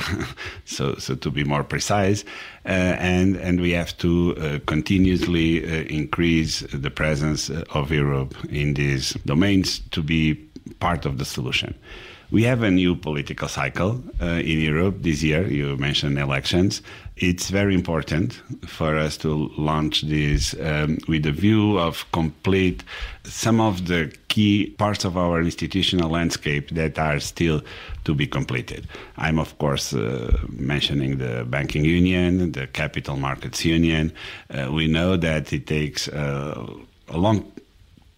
so 0.64 0.94
so 0.96 1.14
to 1.14 1.30
be 1.30 1.44
more 1.44 1.64
precise, 1.64 2.24
uh, 2.66 2.96
and 2.98 3.36
and 3.36 3.60
we 3.60 3.72
have 3.72 3.96
to 3.98 4.36
uh, 4.36 4.58
continuously 4.66 5.64
increase 5.90 6.60
the 6.72 6.90
presence 6.90 7.50
of 7.50 7.90
Europe 7.90 8.34
in 8.48 8.74
these 8.74 9.14
domains 9.26 9.80
to 9.90 10.02
be 10.02 10.34
part 10.80 11.06
of 11.06 11.18
the 11.18 11.24
solution. 11.24 11.74
We 12.30 12.42
have 12.44 12.62
a 12.62 12.70
new 12.70 12.96
political 12.96 13.48
cycle 13.48 14.02
uh, 14.20 14.26
in 14.26 14.60
Europe 14.60 15.02
this 15.02 15.22
year. 15.22 15.46
You 15.46 15.76
mentioned 15.76 16.18
elections. 16.18 16.82
It's 17.16 17.50
very 17.50 17.74
important 17.74 18.32
for 18.66 18.96
us 18.96 19.16
to 19.18 19.50
launch 19.56 20.02
this 20.02 20.54
um, 20.60 20.98
with 21.06 21.26
a 21.26 21.32
view 21.32 21.78
of 21.78 22.04
complete 22.10 22.82
some 23.22 23.60
of 23.60 23.86
the 23.86 24.12
key 24.28 24.74
parts 24.78 25.04
of 25.04 25.16
our 25.16 25.40
institutional 25.40 26.10
landscape 26.10 26.70
that 26.70 26.98
are 26.98 27.20
still 27.20 27.62
to 28.04 28.14
be 28.14 28.26
completed. 28.26 28.88
I'm, 29.16 29.38
of 29.38 29.56
course, 29.58 29.94
uh, 29.94 30.36
mentioning 30.48 31.18
the 31.18 31.44
banking 31.44 31.84
union, 31.84 32.52
the 32.52 32.66
capital 32.66 33.16
markets 33.16 33.64
union. 33.64 34.12
Uh, 34.50 34.70
we 34.72 34.88
know 34.88 35.16
that 35.16 35.52
it 35.52 35.66
takes 35.66 36.08
uh, 36.08 36.66
a 37.08 37.16
long 37.16 37.50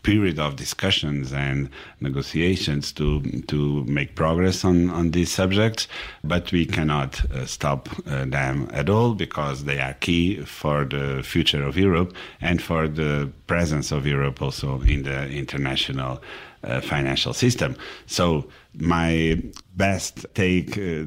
period 0.06 0.38
of 0.38 0.54
discussions 0.54 1.32
and 1.32 1.68
negotiations 2.00 2.92
to 2.92 3.20
to 3.52 3.82
make 3.98 4.14
progress 4.14 4.64
on 4.64 4.88
on 4.90 5.10
these 5.10 5.32
subjects, 5.32 5.88
but 6.22 6.52
we 6.52 6.64
cannot 6.64 7.12
uh, 7.24 7.44
stop 7.44 7.88
uh, 8.06 8.24
them 8.24 8.68
at 8.72 8.88
all 8.88 9.14
because 9.14 9.64
they 9.64 9.80
are 9.80 9.94
key 9.94 10.40
for 10.60 10.84
the 10.84 11.22
future 11.24 11.64
of 11.66 11.76
Europe 11.76 12.14
and 12.40 12.62
for 12.62 12.86
the 12.86 13.28
presence 13.48 13.90
of 13.90 14.06
Europe 14.06 14.40
also 14.40 14.80
in 14.82 15.02
the 15.02 15.28
international 15.42 16.22
uh, 16.66 16.80
financial 16.80 17.32
system. 17.32 17.76
So 18.06 18.48
my 18.78 19.40
best 19.76 20.26
take 20.34 20.76
uh, 20.76 21.04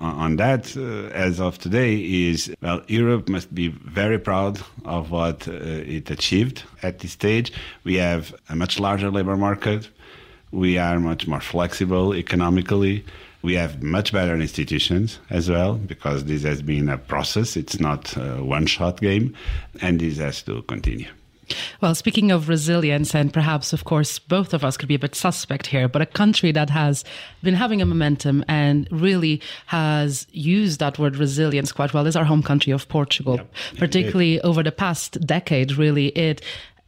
on 0.00 0.36
that 0.36 0.76
uh, 0.76 1.14
as 1.14 1.40
of 1.40 1.58
today 1.58 1.96
is 1.96 2.52
well 2.62 2.82
Europe 2.88 3.28
must 3.28 3.54
be 3.54 3.68
very 3.68 4.18
proud 4.18 4.60
of 4.84 5.10
what 5.10 5.46
uh, 5.48 5.52
it 5.52 6.10
achieved 6.10 6.64
at 6.82 6.98
this 7.00 7.12
stage. 7.12 7.52
We 7.84 7.96
have 7.96 8.34
a 8.48 8.56
much 8.56 8.80
larger 8.80 9.10
labor 9.10 9.36
market. 9.36 9.88
We 10.50 10.78
are 10.78 10.98
much 11.00 11.26
more 11.26 11.40
flexible 11.40 12.14
economically. 12.14 13.04
We 13.42 13.54
have 13.54 13.82
much 13.82 14.12
better 14.12 14.34
institutions 14.34 15.18
as 15.30 15.50
well 15.50 15.74
because 15.74 16.24
this 16.24 16.42
has 16.44 16.62
been 16.62 16.88
a 16.88 16.98
process. 16.98 17.56
It's 17.56 17.80
not 17.80 18.16
a 18.16 18.42
one 18.42 18.66
shot 18.66 19.00
game 19.00 19.34
and 19.80 20.00
this 20.00 20.18
has 20.18 20.42
to 20.42 20.62
continue 20.62 21.08
well, 21.80 21.94
speaking 21.94 22.30
of 22.30 22.48
resilience, 22.48 23.14
and 23.14 23.32
perhaps, 23.32 23.72
of 23.72 23.84
course, 23.84 24.18
both 24.18 24.54
of 24.54 24.64
us 24.64 24.76
could 24.76 24.88
be 24.88 24.94
a 24.94 24.98
bit 24.98 25.14
suspect 25.14 25.66
here, 25.66 25.88
but 25.88 26.02
a 26.02 26.06
country 26.06 26.52
that 26.52 26.70
has 26.70 27.04
been 27.42 27.54
having 27.54 27.82
a 27.82 27.86
momentum 27.86 28.44
and 28.48 28.88
really 28.90 29.40
has 29.66 30.26
used 30.32 30.80
that 30.80 30.98
word 30.98 31.16
resilience 31.16 31.72
quite 31.72 31.94
well 31.94 32.06
is 32.06 32.16
our 32.16 32.24
home 32.24 32.42
country 32.42 32.72
of 32.72 32.88
Portugal. 32.88 33.40
Particularly 33.76 34.40
over 34.40 34.62
the 34.62 34.72
past 34.72 35.20
decade, 35.26 35.76
really, 35.76 36.08
it 36.08 36.42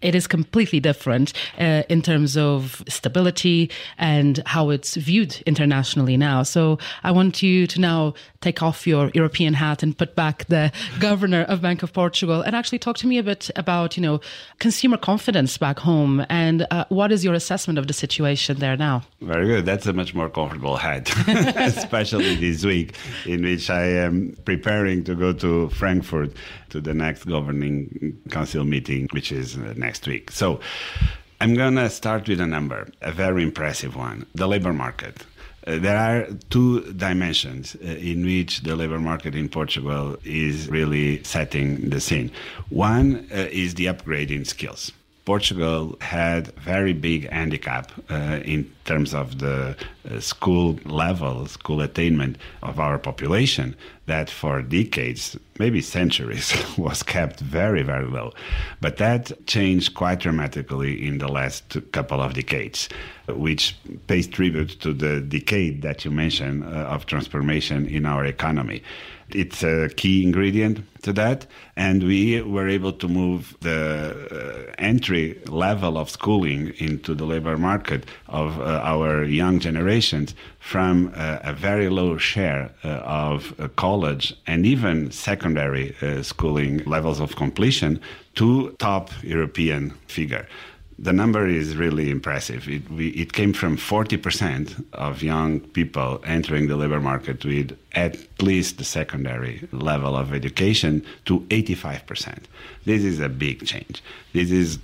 it 0.05 0.15
is 0.15 0.27
completely 0.27 0.81
different 0.81 1.33
uh, 1.59 1.83
in 1.89 2.03
terms 2.03 2.37
of 2.37 2.85
stability 2.89 3.71
and 3.97 4.43
how 4.45 4.69
it's 4.69 4.97
viewed 4.97 5.43
internationally 5.47 6.17
now. 6.17 6.43
So 6.43 6.79
I 7.03 7.11
want 7.11 7.43
you 7.43 7.67
to 7.69 7.81
now 7.81 8.15
take 8.45 8.63
off 8.63 8.87
your 8.87 9.11
European 9.15 9.55
hat 9.55 9.83
and 9.83 9.97
put 9.97 10.15
back 10.15 10.45
the 10.49 10.71
governor 11.01 11.43
of 11.45 11.63
Bank 11.63 11.83
of 11.83 11.93
Portugal 11.93 12.43
and 12.43 12.55
actually 12.55 12.79
talk 12.79 12.97
to 12.99 13.07
me 13.07 13.17
a 13.19 13.23
bit 13.23 13.51
about, 13.57 13.97
you 13.97 14.03
know, 14.03 14.21
consumer 14.59 14.99
confidence 14.99 15.57
back 15.57 15.79
home 15.79 16.27
and 16.29 16.67
uh, 16.71 16.85
what 16.91 17.11
is 17.11 17.25
your 17.25 17.35
assessment 17.35 17.79
of 17.79 17.87
the 17.87 17.95
situation 17.95 18.59
there 18.59 18.77
now? 18.77 19.03
Very 19.23 19.47
good. 19.47 19.65
That's 19.65 19.87
a 19.87 19.93
much 19.93 20.15
more 20.15 20.29
comfortable 20.29 20.77
hat, 20.77 21.11
especially 21.57 22.35
this 22.37 22.65
week 22.65 22.95
in 23.25 23.43
which 23.43 23.71
I 23.71 23.85
am 24.07 24.37
preparing 24.45 25.05
to 25.05 25.15
go 25.15 25.33
to 25.33 25.71
Frankfurt 25.71 26.31
to 26.71 26.81
the 26.81 26.93
next 26.93 27.25
governing 27.25 28.19
council 28.31 28.65
meeting, 28.65 29.09
which 29.13 29.33
is 29.33 29.57
uh, 29.57 29.73
next 29.77 30.07
week. 30.07 30.31
So 30.31 30.61
I'm 31.41 31.55
going 31.55 31.77
to 31.77 31.89
start 31.89 32.29
with 32.29 32.41
a 32.41 32.47
number, 32.47 32.89
a 33.01 33.13
very 33.13 33.43
impressive 33.43 33.97
one 33.97 34.27
the 34.35 34.47
labor 34.47 34.73
market. 34.73 35.25
Uh, 35.67 35.79
there 35.79 35.97
are 35.97 36.29
two 36.51 36.93
dimensions 36.93 37.77
uh, 37.77 37.87
in 37.87 38.25
which 38.25 38.61
the 38.61 38.77
labor 38.77 38.99
market 38.99 39.35
in 39.35 39.49
Portugal 39.49 40.17
is 40.25 40.69
really 40.69 41.23
setting 41.25 41.89
the 41.89 42.01
scene. 42.01 42.31
One 42.69 43.27
uh, 43.33 43.49
is 43.51 43.75
the 43.75 43.89
upgrade 43.89 44.31
in 44.31 44.45
skills. 44.45 44.93
Portugal 45.25 45.97
had 46.01 46.49
very 46.59 46.93
big 46.93 47.31
handicap 47.31 47.91
uh, 48.11 48.41
in 48.45 48.71
terms 48.85 49.15
of 49.15 49.39
the 49.39 49.75
uh, 50.11 50.21
school 50.21 50.79
level, 50.85 51.47
school 51.47 51.81
attainment 51.81 52.37
of 52.63 52.79
our 52.79 52.99
population 52.99 53.75
that 54.05 54.29
for 54.29 54.61
decades, 54.61 55.37
maybe 55.59 55.81
centuries, 55.81 56.53
was 56.77 57.03
kept 57.03 57.41
very, 57.41 57.83
very 57.83 58.07
low. 58.07 58.33
But 58.83 58.99
that 58.99 59.47
changed 59.47 59.95
quite 59.95 60.21
dramatically 60.21 61.07
in 61.07 61.19
the 61.19 61.29
last 61.29 61.79
couple 61.93 62.21
of 62.21 62.35
decades, 62.35 62.91
which 63.29 63.75
pays 64.07 64.27
tribute 64.27 64.79
to 64.81 64.93
the 64.93 65.23
decade 65.23 65.81
that 65.83 66.05
you 66.05 66.11
mentioned 66.11 66.65
uh, 66.65 66.93
of 66.95 67.07
transformation 67.07 67.87
in 67.87 68.05
our 68.05 68.27
economy. 68.27 68.83
It's 69.31 69.63
a 69.63 69.89
key 69.97 70.23
ingredient 70.23 70.85
to 71.03 71.13
that. 71.15 71.47
And 71.77 72.03
we 72.03 72.43
were 72.43 72.69
able 72.69 72.93
to 72.93 73.09
move 73.09 73.57
the 73.61 74.69
uh, 74.71 74.75
entry 74.79 75.41
level 75.47 75.99
of 75.99 76.11
schooling 76.11 76.73
into 76.79 77.15
the 77.15 77.25
labor 77.25 77.57
market 77.57 78.07
of 78.29 78.61
uh, 78.61 78.81
our 78.83 79.25
young 79.25 79.61
generations 79.61 80.35
from 80.61 81.13
uh, 81.15 81.39
a 81.43 81.53
very 81.53 81.89
low 81.89 82.17
share 82.17 82.71
uh, 82.85 82.89
of 82.89 83.55
uh, 83.59 83.69
college 83.77 84.35
and 84.47 84.65
even 84.67 85.11
secondary 85.11 85.95
uh, 86.01 86.23
schooling 86.23 86.79
levels 86.85 87.21
of 87.21 87.37
completion 87.37 88.01
to 88.35 88.71
top 88.79 89.11
European 89.23 89.91
figure 90.09 90.47
the 90.99 91.13
number 91.13 91.47
is 91.47 91.77
really 91.77 92.11
impressive. 92.11 92.69
It, 92.69 92.89
we, 92.91 93.09
it 93.09 93.33
came 93.33 93.53
from 93.53 93.77
40% 93.77 94.85
of 94.93 95.23
young 95.23 95.61
people 95.61 96.23
entering 96.25 96.69
the 96.69 96.77
labor 96.77 97.01
market 97.01 97.45
with 97.45 97.77
at 97.93 98.17
least 98.43 98.79
the 98.79 98.85
secondary 98.85 99.67
level 99.73 100.17
of 100.17 100.33
education 100.33 101.05
to 101.25 101.41
85%. 101.41 102.45
This 102.85 103.03
is 103.03 103.21
a 103.21 103.29
big 103.29 103.67
change. 103.67 104.03
This 104.33 104.51
is 104.51 104.79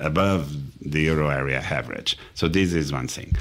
above 0.00 0.54
the 0.80 1.02
euro 1.02 1.28
area 1.28 1.60
average. 1.60 2.18
So, 2.34 2.48
this 2.48 2.72
is 2.74 2.92
one 2.92 3.08
thing. 3.08 3.34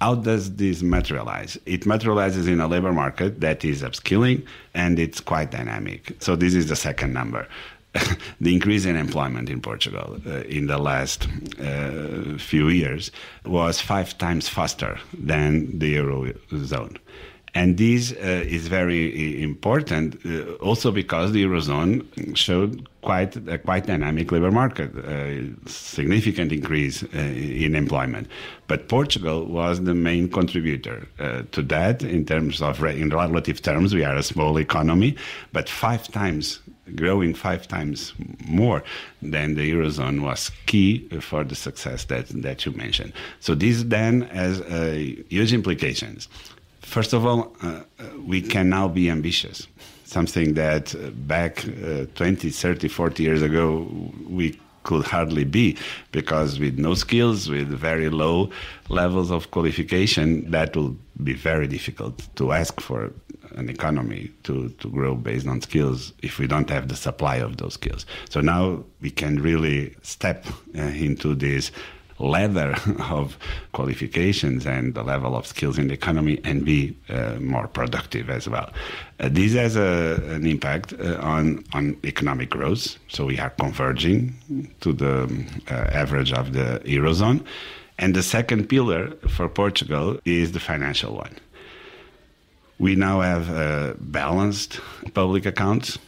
How 0.00 0.16
does 0.16 0.56
this 0.56 0.82
materialize? 0.82 1.56
It 1.64 1.86
materializes 1.86 2.48
in 2.48 2.60
a 2.60 2.66
labor 2.66 2.92
market 2.92 3.40
that 3.40 3.64
is 3.64 3.82
upskilling 3.82 4.44
and 4.74 4.98
it's 4.98 5.20
quite 5.20 5.52
dynamic. 5.52 6.16
So, 6.18 6.34
this 6.34 6.54
is 6.54 6.68
the 6.68 6.76
second 6.76 7.12
number. 7.12 7.46
the 8.40 8.52
increase 8.52 8.84
in 8.84 8.96
employment 8.96 9.50
in 9.50 9.60
Portugal 9.60 10.18
uh, 10.26 10.40
in 10.42 10.66
the 10.66 10.78
last 10.78 11.28
uh, 11.60 12.38
few 12.38 12.68
years 12.68 13.10
was 13.44 13.80
five 13.80 14.16
times 14.18 14.48
faster 14.48 14.98
than 15.12 15.78
the 15.78 15.96
eurozone. 15.96 16.96
And 17.54 17.76
this 17.76 18.12
uh, 18.12 18.44
is 18.46 18.68
very 18.68 19.42
important 19.42 20.18
uh, 20.24 20.52
also 20.54 20.90
because 20.90 21.32
the 21.32 21.44
eurozone 21.44 22.34
showed 22.34 22.88
quite 23.02 23.36
a 23.36 23.58
quite 23.58 23.86
dynamic 23.86 24.32
labor 24.32 24.50
market, 24.50 24.96
a 24.96 25.50
significant 25.66 26.50
increase 26.50 27.02
uh, 27.02 27.18
in 27.18 27.74
employment. 27.74 28.28
But 28.68 28.88
Portugal 28.88 29.44
was 29.44 29.82
the 29.82 29.94
main 29.94 30.30
contributor 30.30 31.06
uh, 31.18 31.42
to 31.52 31.62
that 31.64 32.02
in 32.02 32.24
terms 32.24 32.62
of 32.62 32.82
in 32.84 33.10
relative 33.10 33.60
terms. 33.60 33.94
We 33.94 34.04
are 34.04 34.16
a 34.16 34.22
small 34.22 34.58
economy, 34.58 35.14
but 35.52 35.68
five 35.68 36.08
times 36.08 36.60
growing 36.94 37.34
five 37.34 37.68
times 37.68 38.12
more 38.46 38.82
than 39.20 39.54
the 39.54 39.70
eurozone 39.70 40.22
was 40.22 40.50
key 40.66 41.08
for 41.20 41.44
the 41.44 41.54
success 41.54 42.04
that 42.04 42.26
that 42.28 42.66
you 42.66 42.72
mentioned. 42.72 43.12
So 43.40 43.54
this 43.54 43.84
then 43.84 44.22
has 44.22 44.60
uh, 44.60 45.14
huge 45.28 45.52
implications. 45.52 46.28
First 46.80 47.12
of 47.12 47.24
all, 47.24 47.54
uh, 47.62 47.82
we 48.26 48.42
can 48.42 48.68
now 48.68 48.88
be 48.88 49.08
ambitious, 49.08 49.66
something 50.04 50.54
that 50.54 50.94
uh, 50.94 51.10
back 51.10 51.64
uh, 51.64 52.06
20, 52.16 52.50
30, 52.50 52.88
40 52.88 53.22
years 53.22 53.42
ago 53.42 53.88
we 54.28 54.58
could 54.82 55.04
hardly 55.04 55.44
be 55.44 55.76
because 56.10 56.58
with 56.58 56.78
no 56.78 56.94
skills, 56.94 57.48
with 57.48 57.68
very 57.68 58.08
low 58.08 58.50
levels 58.88 59.30
of 59.30 59.50
qualification, 59.52 60.50
that 60.50 60.76
will 60.76 60.96
be 61.22 61.34
very 61.34 61.66
difficult 61.66 62.20
to 62.36 62.52
ask 62.52 62.80
for 62.80 63.12
an 63.56 63.68
economy 63.68 64.30
to, 64.44 64.68
to 64.80 64.88
grow 64.88 65.14
based 65.14 65.46
on 65.46 65.60
skills 65.60 66.12
if 66.22 66.38
we 66.38 66.46
don't 66.46 66.70
have 66.70 66.88
the 66.88 66.96
supply 66.96 67.36
of 67.36 67.56
those 67.56 67.74
skills. 67.74 68.06
So 68.28 68.40
now 68.40 68.84
we 69.00 69.10
can 69.10 69.40
really 69.40 69.94
step 70.02 70.46
uh, 70.76 70.82
into 70.82 71.34
this 71.34 71.70
ladder 72.18 72.74
of 73.10 73.36
qualifications 73.72 74.66
and 74.66 74.94
the 74.94 75.02
level 75.02 75.36
of 75.36 75.46
skills 75.46 75.78
in 75.78 75.88
the 75.88 75.94
economy 75.94 76.40
and 76.44 76.64
be 76.64 76.96
uh, 77.08 77.34
more 77.40 77.66
productive 77.66 78.30
as 78.30 78.48
well. 78.48 78.70
Uh, 79.20 79.28
this 79.30 79.54
has 79.54 79.76
a, 79.76 80.22
an 80.28 80.46
impact 80.46 80.94
uh, 80.94 81.18
on, 81.20 81.64
on 81.72 81.96
economic 82.04 82.50
growth. 82.50 82.96
So 83.08 83.26
we 83.26 83.38
are 83.38 83.50
converging 83.50 84.34
to 84.80 84.92
the 84.92 85.46
uh, 85.70 85.74
average 85.74 86.32
of 86.32 86.52
the 86.52 86.80
Eurozone. 86.84 87.44
And 87.98 88.14
the 88.14 88.22
second 88.22 88.68
pillar 88.68 89.10
for 89.28 89.48
Portugal 89.48 90.18
is 90.24 90.52
the 90.52 90.60
financial 90.60 91.14
one. 91.14 91.36
We 92.82 92.96
now 92.96 93.20
have 93.20 93.48
uh, 93.48 93.94
balanced 94.00 94.80
public 95.14 95.46
accounts 95.46 96.00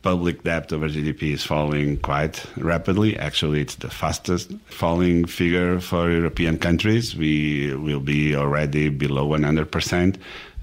public 0.00 0.42
debt 0.42 0.72
over 0.72 0.88
GDP 0.88 1.32
is 1.32 1.44
falling 1.44 1.98
quite 1.98 2.44
rapidly. 2.56 3.16
Actually, 3.18 3.60
it's 3.62 3.76
the 3.76 3.90
fastest 3.90 4.52
falling 4.66 5.24
figure 5.24 5.80
for 5.80 6.10
European 6.10 6.58
countries. 6.58 7.16
We 7.16 7.74
will 7.74 8.00
be 8.00 8.36
already 8.36 8.90
below 8.90 9.26
100% 9.28 10.16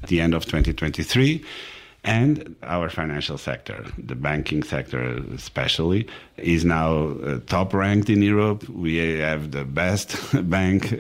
at 0.04 0.10
the 0.10 0.22
end 0.22 0.34
of 0.36 0.46
2023. 0.46 1.44
And 2.04 2.56
our 2.64 2.90
financial 2.90 3.38
sector, 3.38 3.86
the 3.98 4.16
banking 4.16 4.64
sector 4.64 5.22
especially, 5.36 6.08
is 6.38 6.66
now 6.66 7.10
uh, 7.10 7.40
top 7.46 7.74
ranked 7.74 8.10
in 8.10 8.22
Europe. 8.24 8.68
We 8.70 8.98
have 9.20 9.52
the 9.52 9.66
best 9.66 10.18
bank 10.50 10.94
uh, 10.94 10.96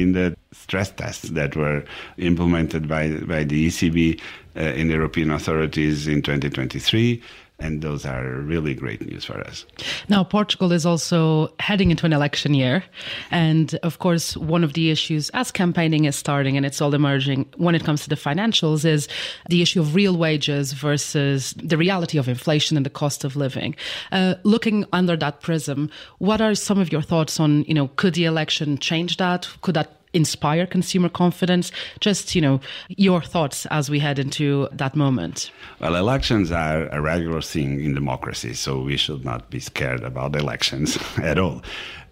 in 0.00 0.12
the 0.12 0.36
stress 0.54 0.90
tests 0.90 1.28
that 1.30 1.56
were 1.56 1.84
implemented 2.16 2.88
by, 2.88 3.10
by 3.10 3.44
the 3.44 3.68
ECB 3.68 4.20
uh, 4.56 4.60
European 4.74 5.30
authorities 5.30 6.06
in 6.06 6.22
2023 6.22 7.22
and 7.60 7.82
those 7.82 8.04
are 8.04 8.40
really 8.40 8.74
great 8.74 9.00
news 9.06 9.24
for 9.24 9.40
us. 9.40 9.64
Now, 10.08 10.24
Portugal 10.24 10.72
is 10.72 10.84
also 10.84 11.52
heading 11.60 11.90
into 11.90 12.04
an 12.04 12.12
election 12.12 12.52
year. 12.52 12.82
And 13.30 13.74
of 13.82 14.00
course, 14.00 14.36
one 14.36 14.64
of 14.64 14.72
the 14.72 14.90
issues 14.90 15.30
as 15.30 15.52
campaigning 15.52 16.04
is 16.04 16.16
starting 16.16 16.56
and 16.56 16.66
it's 16.66 16.80
all 16.80 16.94
emerging 16.94 17.46
when 17.56 17.74
it 17.74 17.84
comes 17.84 18.02
to 18.02 18.08
the 18.08 18.16
financials 18.16 18.84
is 18.84 19.08
the 19.48 19.62
issue 19.62 19.80
of 19.80 19.94
real 19.94 20.16
wages 20.16 20.72
versus 20.72 21.54
the 21.54 21.76
reality 21.76 22.18
of 22.18 22.28
inflation 22.28 22.76
and 22.76 22.84
the 22.84 22.90
cost 22.90 23.24
of 23.24 23.36
living. 23.36 23.76
Uh, 24.10 24.34
looking 24.42 24.84
under 24.92 25.16
that 25.16 25.40
prism, 25.40 25.90
what 26.18 26.40
are 26.40 26.56
some 26.56 26.78
of 26.78 26.90
your 26.90 27.02
thoughts 27.02 27.38
on, 27.38 27.62
you 27.64 27.74
know, 27.74 27.88
could 27.96 28.14
the 28.14 28.24
election 28.24 28.78
change 28.78 29.16
that? 29.18 29.48
Could 29.62 29.74
that 29.74 30.03
inspire 30.14 30.66
consumer 30.66 31.08
confidence? 31.08 31.72
Just, 32.00 32.34
you 32.34 32.40
know, 32.40 32.60
your 32.88 33.20
thoughts 33.20 33.66
as 33.66 33.90
we 33.90 33.98
head 33.98 34.18
into 34.18 34.68
that 34.72 34.96
moment. 34.96 35.50
Well, 35.80 35.96
elections 35.96 36.52
are 36.52 36.88
a 36.88 37.00
regular 37.00 37.42
thing 37.42 37.84
in 37.84 37.94
democracy, 37.94 38.54
so 38.54 38.80
we 38.80 38.96
should 38.96 39.24
not 39.24 39.50
be 39.50 39.60
scared 39.60 40.02
about 40.02 40.36
elections 40.36 40.98
at 41.22 41.38
all. 41.38 41.62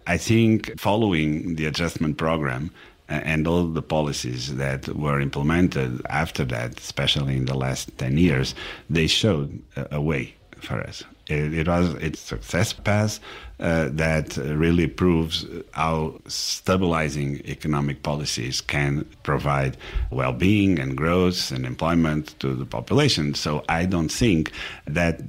I 0.05 0.17
think 0.17 0.79
following 0.79 1.55
the 1.55 1.65
adjustment 1.65 2.17
program, 2.17 2.71
uh, 3.09 3.19
and 3.25 3.47
all 3.47 3.67
the 3.67 3.81
policies 3.81 4.55
that 4.55 4.87
were 4.87 5.19
implemented 5.19 6.01
after 6.09 6.45
that, 6.45 6.79
especially 6.79 7.35
in 7.35 7.45
the 7.45 7.53
last 7.53 7.97
10 7.97 8.17
years, 8.17 8.55
they 8.89 9.07
showed 9.07 9.61
a, 9.75 9.99
way 9.99 10.33
for 10.61 10.79
us. 10.79 11.03
It, 11.27 11.53
it 11.53 11.67
was 11.67 11.93
its 11.95 12.19
success 12.19 12.73
path 12.73 13.19
uh, 13.59 13.89
that 13.91 14.35
really 14.37 14.87
proves 14.87 15.45
how 15.71 16.19
stabilizing 16.27 17.41
economic 17.45 18.03
policies 18.03 18.59
can 18.61 19.05
provide 19.23 19.77
well-being 20.11 20.79
and 20.79 20.97
growth 20.97 21.51
and 21.51 21.65
employment 21.65 22.37
to 22.39 22.53
the 22.55 22.65
population. 22.65 23.35
So 23.35 23.63
I 23.69 23.85
don't 23.85 24.11
think 24.11 24.51
that 24.85 25.21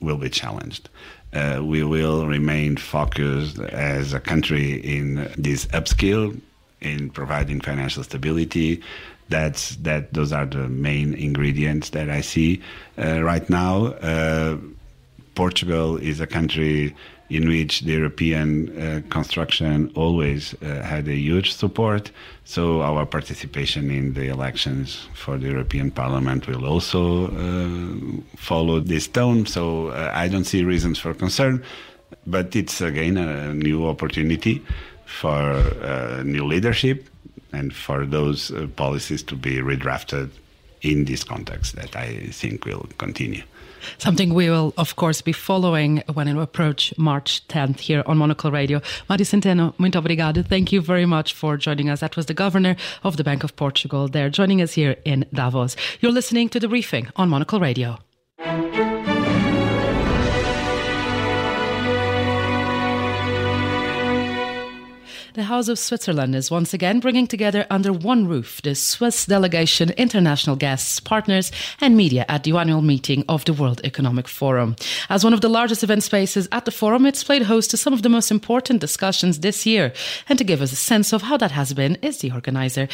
will 0.00 0.16
be 0.16 0.30
challenged. 0.30 0.88
Uh, 1.32 1.60
we 1.62 1.82
will 1.82 2.26
remain 2.26 2.76
focused 2.76 3.58
as 3.58 4.12
a 4.12 4.20
country 4.20 4.74
in 4.74 5.30
this 5.36 5.66
upskill 5.66 6.40
in 6.80 7.10
providing 7.10 7.60
financial 7.60 8.04
stability. 8.04 8.80
That's 9.30 9.76
that. 9.76 10.12
Those 10.12 10.32
are 10.32 10.46
the 10.46 10.68
main 10.68 11.14
ingredients 11.14 11.90
that 11.90 12.08
I 12.08 12.20
see 12.20 12.62
uh, 12.98 13.22
right 13.22 13.48
now. 13.50 13.86
Uh, 13.86 14.58
Portugal 15.34 15.96
is 15.96 16.20
a 16.20 16.26
country 16.26 16.94
in 17.30 17.48
which 17.48 17.80
the 17.80 17.92
European 17.92 18.48
uh, 18.78 19.00
construction 19.08 19.90
always 19.94 20.54
uh, 20.54 20.82
had 20.82 21.08
a 21.08 21.14
huge 21.14 21.52
support. 21.52 22.10
So 22.44 22.82
our 22.82 23.06
participation 23.06 23.90
in 23.90 24.12
the 24.12 24.28
elections 24.28 25.08
for 25.14 25.38
the 25.38 25.48
European 25.48 25.90
Parliament 25.90 26.46
will 26.46 26.66
also 26.66 27.28
uh, 27.28 28.20
follow 28.36 28.80
this 28.80 29.08
tone. 29.08 29.46
So 29.46 29.88
uh, 29.88 30.10
I 30.14 30.28
don't 30.28 30.44
see 30.44 30.64
reasons 30.64 30.98
for 30.98 31.14
concern, 31.14 31.64
but 32.26 32.54
it's 32.54 32.80
again 32.80 33.16
a 33.16 33.54
new 33.54 33.86
opportunity 33.86 34.62
for 35.06 35.40
uh, 35.40 36.22
new 36.24 36.44
leadership 36.44 37.08
and 37.52 37.74
for 37.74 38.04
those 38.04 38.50
uh, 38.50 38.66
policies 38.76 39.22
to 39.22 39.36
be 39.36 39.58
redrafted 39.58 40.30
in 40.82 41.06
this 41.06 41.24
context 41.24 41.76
that 41.76 41.96
I 41.96 42.28
think 42.30 42.66
will 42.66 42.86
continue. 42.98 43.42
Something 43.98 44.34
we 44.34 44.50
will, 44.50 44.72
of 44.76 44.96
course, 44.96 45.20
be 45.22 45.32
following 45.32 46.02
when 46.12 46.34
we 46.36 46.42
approach 46.42 46.92
March 46.96 47.46
10th 47.48 47.80
here 47.80 48.02
on 48.06 48.18
Monocle 48.18 48.50
Radio. 48.50 48.80
Mário 49.08 49.24
Centeno, 49.24 49.74
muito 49.78 49.98
obrigado. 49.98 50.42
Thank 50.46 50.72
you 50.72 50.80
very 50.80 51.06
much 51.06 51.32
for 51.32 51.56
joining 51.56 51.88
us. 51.88 52.00
That 52.00 52.16
was 52.16 52.26
the 52.26 52.34
governor 52.34 52.76
of 53.02 53.16
the 53.16 53.24
Bank 53.24 53.44
of 53.44 53.56
Portugal 53.56 54.08
there, 54.08 54.30
joining 54.30 54.60
us 54.60 54.72
here 54.72 54.96
in 55.04 55.26
Davos. 55.32 55.76
You're 56.00 56.12
listening 56.12 56.48
to 56.50 56.60
The 56.60 56.68
Briefing 56.68 57.08
on 57.16 57.28
Monocle 57.28 57.60
Radio. 57.60 57.98
The 65.34 65.42
House 65.42 65.66
of 65.66 65.80
Switzerland 65.80 66.36
is 66.36 66.48
once 66.48 66.72
again 66.72 67.00
bringing 67.00 67.26
together 67.26 67.66
under 67.68 67.92
one 67.92 68.28
roof 68.28 68.62
the 68.62 68.76
Swiss 68.76 69.26
delegation, 69.26 69.90
international 69.96 70.54
guests, 70.54 71.00
partners, 71.00 71.50
and 71.80 71.96
media 71.96 72.24
at 72.28 72.44
the 72.44 72.56
annual 72.56 72.82
meeting 72.82 73.24
of 73.28 73.44
the 73.44 73.52
World 73.52 73.80
Economic 73.82 74.28
Forum. 74.28 74.76
As 75.10 75.24
one 75.24 75.32
of 75.34 75.40
the 75.40 75.48
largest 75.48 75.82
event 75.82 76.04
spaces 76.04 76.46
at 76.52 76.66
the 76.66 76.70
forum, 76.70 77.04
it's 77.04 77.24
played 77.24 77.42
host 77.42 77.72
to 77.72 77.76
some 77.76 77.92
of 77.92 78.02
the 78.02 78.08
most 78.08 78.30
important 78.30 78.80
discussions 78.80 79.40
this 79.40 79.66
year. 79.66 79.92
And 80.28 80.38
to 80.38 80.44
give 80.44 80.62
us 80.62 80.70
a 80.70 80.76
sense 80.76 81.12
of 81.12 81.22
how 81.22 81.36
that 81.38 81.50
has 81.50 81.74
been 81.74 81.96
is 81.96 82.18
the 82.18 82.30
organizer, 82.30 82.86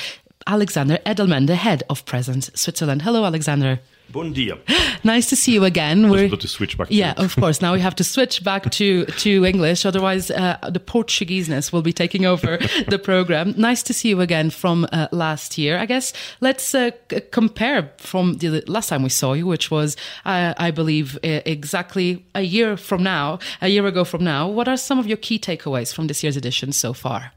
Alexandre 0.47 0.97
Edelmann, 1.05 1.47
the 1.47 1.57
head 1.57 1.83
of 1.91 2.07
Presence 2.07 2.51
Switzerland. 2.55 3.03
Hello, 3.03 3.27
Alexandre. 3.27 3.81
Bon 4.13 4.33
dia. 4.33 4.59
Nice 5.03 5.31
to 5.31 5.37
see 5.37 5.55
you 5.55 5.65
again. 5.65 6.11
We're 6.11 6.29
to 6.29 6.49
switch 6.49 6.77
back. 6.77 6.89
yeah, 6.91 7.15
of 7.17 7.35
course. 7.37 7.63
Now 7.63 7.73
we 7.73 7.81
have 7.81 7.95
to 7.97 8.05
switch 8.05 8.45
back 8.45 8.71
to 8.73 9.07
to 9.07 9.47
English, 9.47 9.87
otherwise 9.87 10.31
uh, 10.31 10.59
the 10.69 10.81
Portugueseness 10.81 11.73
will 11.73 11.81
be 11.83 11.93
taking 11.93 12.27
over 12.27 12.59
the 12.89 12.99
program. 12.99 13.55
Nice 13.57 13.83
to 13.85 13.95
see 13.95 14.11
you 14.11 14.21
again 14.21 14.51
from 14.51 14.87
uh, 14.93 15.09
last 15.11 15.57
year. 15.57 15.79
I 15.79 15.87
guess 15.87 16.13
let's 16.41 16.75
uh, 16.75 16.91
c- 17.11 17.21
compare 17.31 17.93
from 17.97 18.35
the 18.39 18.63
last 18.67 18.89
time 18.89 19.03
we 19.03 19.09
saw 19.09 19.33
you, 19.33 19.47
which 19.47 19.71
was, 19.71 19.97
uh, 20.27 20.53
I 20.59 20.71
believe, 20.71 21.19
exactly 21.23 22.23
a 22.35 22.43
year 22.43 22.77
from 22.77 23.03
now, 23.03 23.39
a 23.63 23.69
year 23.69 23.87
ago 23.87 24.05
from 24.05 24.23
now. 24.23 24.49
What 24.49 24.69
are 24.69 24.77
some 24.77 24.99
of 24.99 25.07
your 25.07 25.19
key 25.19 25.39
takeaways 25.39 25.95
from 25.95 26.09
this 26.09 26.23
year's 26.23 26.37
edition 26.37 26.73
so 26.73 26.93
far? 26.93 27.33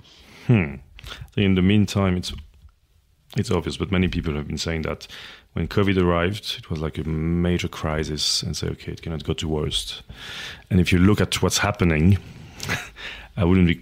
Hmm. 0.48 0.76
In 1.38 1.56
the 1.56 1.62
meantime, 1.62 2.18
it's 2.18 2.34
it's 3.38 3.52
obvious, 3.52 3.78
but 3.78 3.92
many 3.92 4.08
people 4.08 4.34
have 4.36 4.48
been 4.48 4.58
saying 4.58 4.84
that 4.84 5.08
when 5.54 5.68
COVID 5.68 6.02
arrived, 6.02 6.56
it 6.58 6.70
was 6.70 6.80
like 6.80 6.98
a 6.98 7.04
major 7.04 7.68
crisis 7.68 8.42
and 8.44 8.58
say, 8.58 8.68
okay, 8.68 8.92
it 8.92 9.02
cannot 9.02 9.24
go 9.24 9.34
to 9.34 9.48
worst. 9.48 10.02
And 10.70 10.80
if 10.80 10.92
you 10.92 11.00
look 11.00 11.22
at 11.22 11.42
what's 11.42 11.60
happening, 11.60 12.18
I 13.38 13.46
wouldn't 13.46 13.68
be 13.68 13.82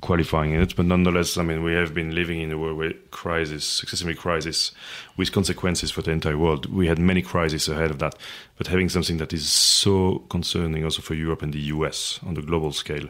qualifying 0.00 0.52
it, 0.52 0.74
but 0.76 0.86
nonetheless, 0.86 1.36
I 1.36 1.42
mean, 1.42 1.62
we 1.62 1.74
have 1.74 1.92
been 1.92 2.14
living 2.14 2.40
in 2.40 2.50
a 2.50 2.58
world 2.58 2.78
where 2.78 2.92
crisis, 3.10 3.64
successively 3.64 4.14
crisis, 4.14 4.72
with 5.16 5.32
consequences 5.32 5.90
for 5.90 6.02
the 6.02 6.10
entire 6.10 6.38
world. 6.38 6.66
We 6.72 6.86
had 6.86 6.98
many 6.98 7.22
crises 7.22 7.68
ahead 7.68 7.90
of 7.90 7.98
that, 7.98 8.16
but 8.56 8.66
having 8.66 8.88
something 8.88 9.18
that 9.18 9.32
is 9.32 9.48
so 9.48 10.20
concerning 10.30 10.84
also 10.84 11.02
for 11.02 11.14
Europe 11.14 11.42
and 11.42 11.52
the 11.52 11.60
US 11.74 12.18
on 12.24 12.34
the 12.34 12.42
global 12.42 12.72
scale, 12.72 13.08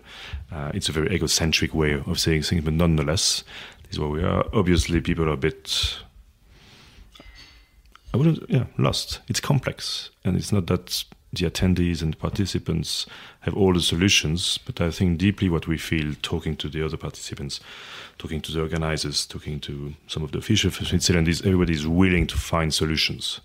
uh, 0.51 0.73
it's 0.75 0.88
a 0.88 0.92
very 0.92 1.14
egocentric 1.14 1.75
way 1.75 1.94
of 1.94 2.18
saying 2.18 2.42
things, 2.42 2.64
but 2.64 2.75
nonetheless, 2.75 3.44
this 3.85 3.92
is 3.92 4.01
where 4.01 4.09
we 4.09 4.23
are. 4.23 4.44
Obviously, 4.53 5.01
people 5.01 5.29
are 5.29 5.35
a 5.35 5.37
bit 5.37 5.99
I 8.12 8.16
wouldn't, 8.16 8.49
yeah, 8.51 8.64
lost. 8.77 9.20
It's 9.29 9.40
complex, 9.40 10.11
and 10.25 10.37
it's 10.37 10.53
not 10.53 10.66
that 10.66 11.05
the 11.33 11.49
attendees 11.49 12.03
and 12.03 12.18
participants 12.18 13.07
have 13.40 13.55
all 13.55 13.73
the 13.73 13.81
solutions, 13.81 14.59
but 14.59 14.81
I 14.81 14.90
think 14.90 15.18
deeply 15.18 15.49
what 15.49 15.68
we 15.68 15.79
feel 15.79 16.14
talking 16.23 16.57
to 16.57 16.68
the 16.68 16.85
other 16.85 16.96
participants, 16.96 17.61
talking 18.18 18.40
to 18.40 18.53
the 18.53 18.61
organizers, 18.61 19.27
talking 19.27 19.61
to 19.61 19.94
some 20.09 20.25
of 20.25 20.33
the 20.33 20.38
officials 20.38 20.77
from 20.77 20.87
Switzerland 20.87 21.29
is 21.29 21.42
everybody 21.42 21.73
is 21.73 21.87
willing 21.87 22.27
to 22.27 22.37
find 22.37 22.75
solutions, 22.75 23.40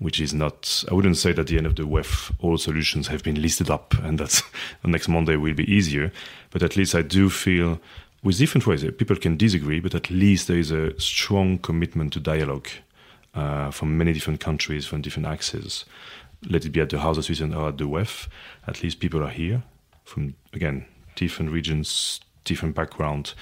which 0.00 0.20
is 0.20 0.34
not, 0.34 0.84
I 0.90 0.94
wouldn't 0.94 1.16
say 1.16 1.30
that 1.30 1.42
at 1.42 1.46
the 1.46 1.58
end 1.58 1.66
of 1.66 1.76
the 1.76 1.84
WEF 1.84 2.32
all 2.40 2.58
solutions 2.58 3.06
have 3.06 3.22
been 3.22 3.40
listed 3.40 3.70
up 3.70 3.94
and 4.02 4.18
that 4.18 4.42
next 4.84 5.06
Monday 5.06 5.36
will 5.36 5.54
be 5.54 5.72
easier, 5.72 6.10
but 6.50 6.64
at 6.64 6.76
least 6.76 6.96
I 6.96 7.02
do 7.02 7.30
feel 7.30 7.80
with 8.24 8.38
different 8.38 8.66
ways, 8.66 8.82
people 8.82 9.14
can 9.14 9.36
disagree, 9.36 9.78
but 9.78 9.94
at 9.94 10.10
least 10.10 10.48
there 10.48 10.58
is 10.58 10.72
a 10.72 10.98
strong 10.98 11.58
commitment 11.58 12.12
to 12.14 12.20
dialogue 12.20 12.68
uh, 13.38 13.70
from 13.70 13.96
many 13.96 14.12
different 14.12 14.40
countries, 14.40 14.84
from 14.84 15.00
different 15.00 15.28
axes. 15.28 15.84
Let 16.48 16.64
it 16.64 16.70
be 16.70 16.80
at 16.80 16.90
the 16.90 16.98
House 16.98 17.18
of 17.18 17.24
Switzerland 17.24 17.54
or 17.54 17.68
at 17.68 17.78
the 17.78 17.84
WEF. 17.84 18.26
At 18.66 18.82
least 18.82 18.98
people 18.98 19.22
are 19.22 19.30
here 19.30 19.62
from, 20.04 20.34
again, 20.52 20.86
different 21.14 21.52
regions, 21.52 22.20
different 22.44 22.74
background. 22.74 23.34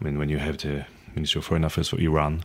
I 0.00 0.04
mean, 0.04 0.18
when 0.18 0.28
you 0.28 0.38
have 0.38 0.58
the 0.58 0.86
Minister 1.14 1.38
of 1.38 1.44
Foreign 1.44 1.64
Affairs 1.64 1.88
for 1.88 2.00
Iran 2.00 2.44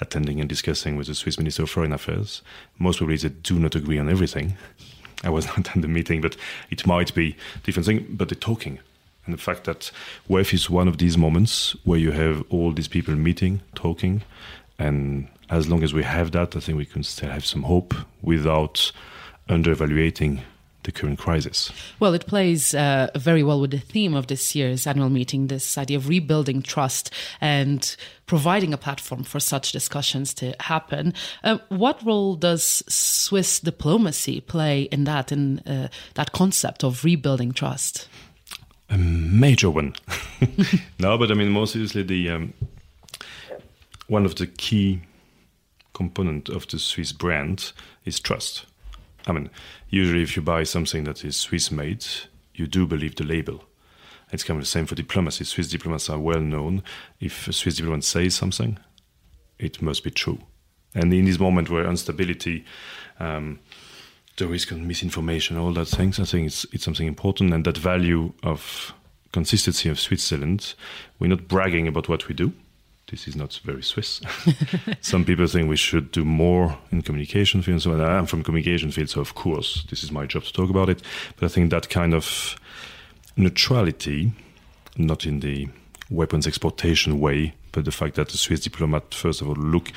attending 0.00 0.40
and 0.40 0.48
discussing 0.48 0.96
with 0.96 1.08
the 1.08 1.14
Swiss 1.14 1.38
Minister 1.38 1.64
of 1.64 1.70
Foreign 1.70 1.92
Affairs, 1.92 2.40
most 2.78 2.98
probably 2.98 3.16
they 3.16 3.28
do 3.28 3.58
not 3.58 3.74
agree 3.74 3.98
on 3.98 4.08
everything. 4.08 4.56
I 5.24 5.30
was 5.30 5.46
not 5.46 5.76
at 5.76 5.82
the 5.82 5.88
meeting, 5.88 6.20
but 6.20 6.36
it 6.70 6.86
might 6.86 7.14
be 7.14 7.36
different 7.64 7.86
thing. 7.86 8.06
But 8.10 8.28
they're 8.28 8.36
talking, 8.36 8.78
and 9.24 9.34
the 9.34 9.38
fact 9.38 9.64
that 9.64 9.90
WEF 10.28 10.54
is 10.54 10.70
one 10.70 10.88
of 10.88 10.98
these 10.98 11.18
moments 11.18 11.76
where 11.84 11.98
you 11.98 12.12
have 12.12 12.44
all 12.48 12.72
these 12.72 12.88
people 12.88 13.14
meeting, 13.14 13.60
talking, 13.74 14.22
and 14.78 15.28
as 15.50 15.68
long 15.68 15.82
as 15.82 15.94
we 15.94 16.02
have 16.02 16.32
that, 16.32 16.56
I 16.56 16.60
think 16.60 16.78
we 16.78 16.86
can 16.86 17.02
still 17.02 17.30
have 17.30 17.46
some 17.46 17.62
hope 17.62 17.94
without 18.22 18.92
underevaluating 19.48 20.40
the 20.86 20.92
current 20.92 21.18
crisis. 21.18 21.70
Well, 22.00 22.14
it 22.14 22.26
plays 22.26 22.74
uh, 22.74 23.10
very 23.16 23.42
well 23.42 23.60
with 23.60 23.72
the 23.72 23.78
theme 23.78 24.14
of 24.14 24.28
this 24.28 24.54
year's 24.54 24.86
annual 24.86 25.10
meeting 25.10 25.48
this 25.48 25.76
idea 25.76 25.98
of 25.98 26.08
rebuilding 26.08 26.62
trust 26.62 27.12
and 27.40 27.96
providing 28.26 28.72
a 28.72 28.78
platform 28.78 29.24
for 29.24 29.40
such 29.40 29.72
discussions 29.72 30.32
to 30.34 30.54
happen. 30.60 31.12
Uh, 31.44 31.58
what 31.68 32.02
role 32.04 32.36
does 32.36 32.82
Swiss 32.88 33.60
diplomacy 33.60 34.40
play 34.40 34.82
in 34.82 35.04
that, 35.04 35.32
in 35.32 35.58
uh, 35.60 35.88
that 36.14 36.32
concept 36.32 36.82
of 36.84 37.04
rebuilding 37.04 37.52
trust? 37.52 38.08
A 38.88 38.96
major 38.96 39.68
one. 39.68 39.94
no, 41.00 41.18
but 41.18 41.30
I 41.30 41.34
mean, 41.34 41.50
more 41.50 41.66
seriously, 41.66 42.04
the 42.04 42.30
um, 42.30 42.54
one 44.06 44.24
of 44.24 44.36
the 44.36 44.46
key 44.46 45.02
component 45.96 46.50
of 46.50 46.68
the 46.68 46.78
Swiss 46.78 47.12
brand 47.12 47.72
is 48.04 48.20
trust. 48.20 48.66
I 49.26 49.32
mean, 49.32 49.48
usually 49.88 50.22
if 50.22 50.36
you 50.36 50.42
buy 50.42 50.62
something 50.64 51.04
that 51.04 51.24
is 51.24 51.36
Swiss 51.36 51.70
made, 51.70 52.04
you 52.54 52.66
do 52.66 52.86
believe 52.86 53.16
the 53.16 53.24
label. 53.24 53.64
It's 54.30 54.44
kind 54.44 54.58
of 54.58 54.62
the 54.62 54.70
same 54.70 54.84
for 54.84 54.94
diplomacy. 54.94 55.44
Swiss 55.44 55.68
diplomats 55.68 56.10
are 56.10 56.18
well 56.18 56.40
known. 56.40 56.82
If 57.18 57.48
a 57.48 57.52
Swiss 57.52 57.76
diplomat 57.76 58.04
says 58.04 58.34
something, 58.34 58.78
it 59.58 59.80
must 59.80 60.04
be 60.04 60.10
true. 60.10 60.38
And 60.94 61.12
in 61.14 61.24
this 61.24 61.38
moment 61.38 61.70
where 61.70 61.88
instability, 61.88 62.64
um, 63.18 63.58
the 64.36 64.46
risk 64.46 64.72
of 64.72 64.78
misinformation, 64.78 65.56
all 65.56 65.72
that 65.72 65.88
things, 65.88 66.20
I 66.20 66.24
think 66.24 66.48
it's, 66.48 66.66
it's 66.72 66.84
something 66.84 67.06
important. 67.06 67.54
And 67.54 67.64
that 67.64 67.78
value 67.78 68.34
of 68.42 68.92
consistency 69.32 69.88
of 69.88 69.98
Switzerland, 69.98 70.74
we're 71.18 71.28
not 71.28 71.48
bragging 71.48 71.88
about 71.88 72.08
what 72.08 72.28
we 72.28 72.34
do 72.34 72.52
this 73.10 73.28
is 73.28 73.36
not 73.36 73.60
very 73.64 73.82
Swiss. 73.82 74.20
Some 75.00 75.24
people 75.24 75.46
think 75.46 75.68
we 75.68 75.76
should 75.76 76.10
do 76.10 76.24
more 76.24 76.78
in 76.90 77.02
communication 77.02 77.62
field. 77.62 77.82
So 77.82 77.92
I'm 77.92 78.26
from 78.26 78.42
communication 78.42 78.90
field, 78.90 79.10
so 79.10 79.20
of 79.20 79.34
course 79.34 79.84
this 79.90 80.02
is 80.02 80.10
my 80.10 80.26
job 80.26 80.44
to 80.44 80.52
talk 80.52 80.70
about 80.70 80.88
it. 80.88 81.02
But 81.36 81.46
I 81.46 81.48
think 81.48 81.70
that 81.70 81.88
kind 81.88 82.14
of 82.14 82.56
neutrality, 83.36 84.32
not 84.96 85.24
in 85.24 85.40
the 85.40 85.68
weapons 86.10 86.46
exportation 86.46 87.20
way, 87.20 87.54
but 87.72 87.84
the 87.84 87.92
fact 87.92 88.16
that 88.16 88.28
the 88.30 88.38
Swiss 88.38 88.60
diplomat 88.60 89.14
first 89.14 89.40
of 89.40 89.48
all 89.48 89.54
look 89.54 89.92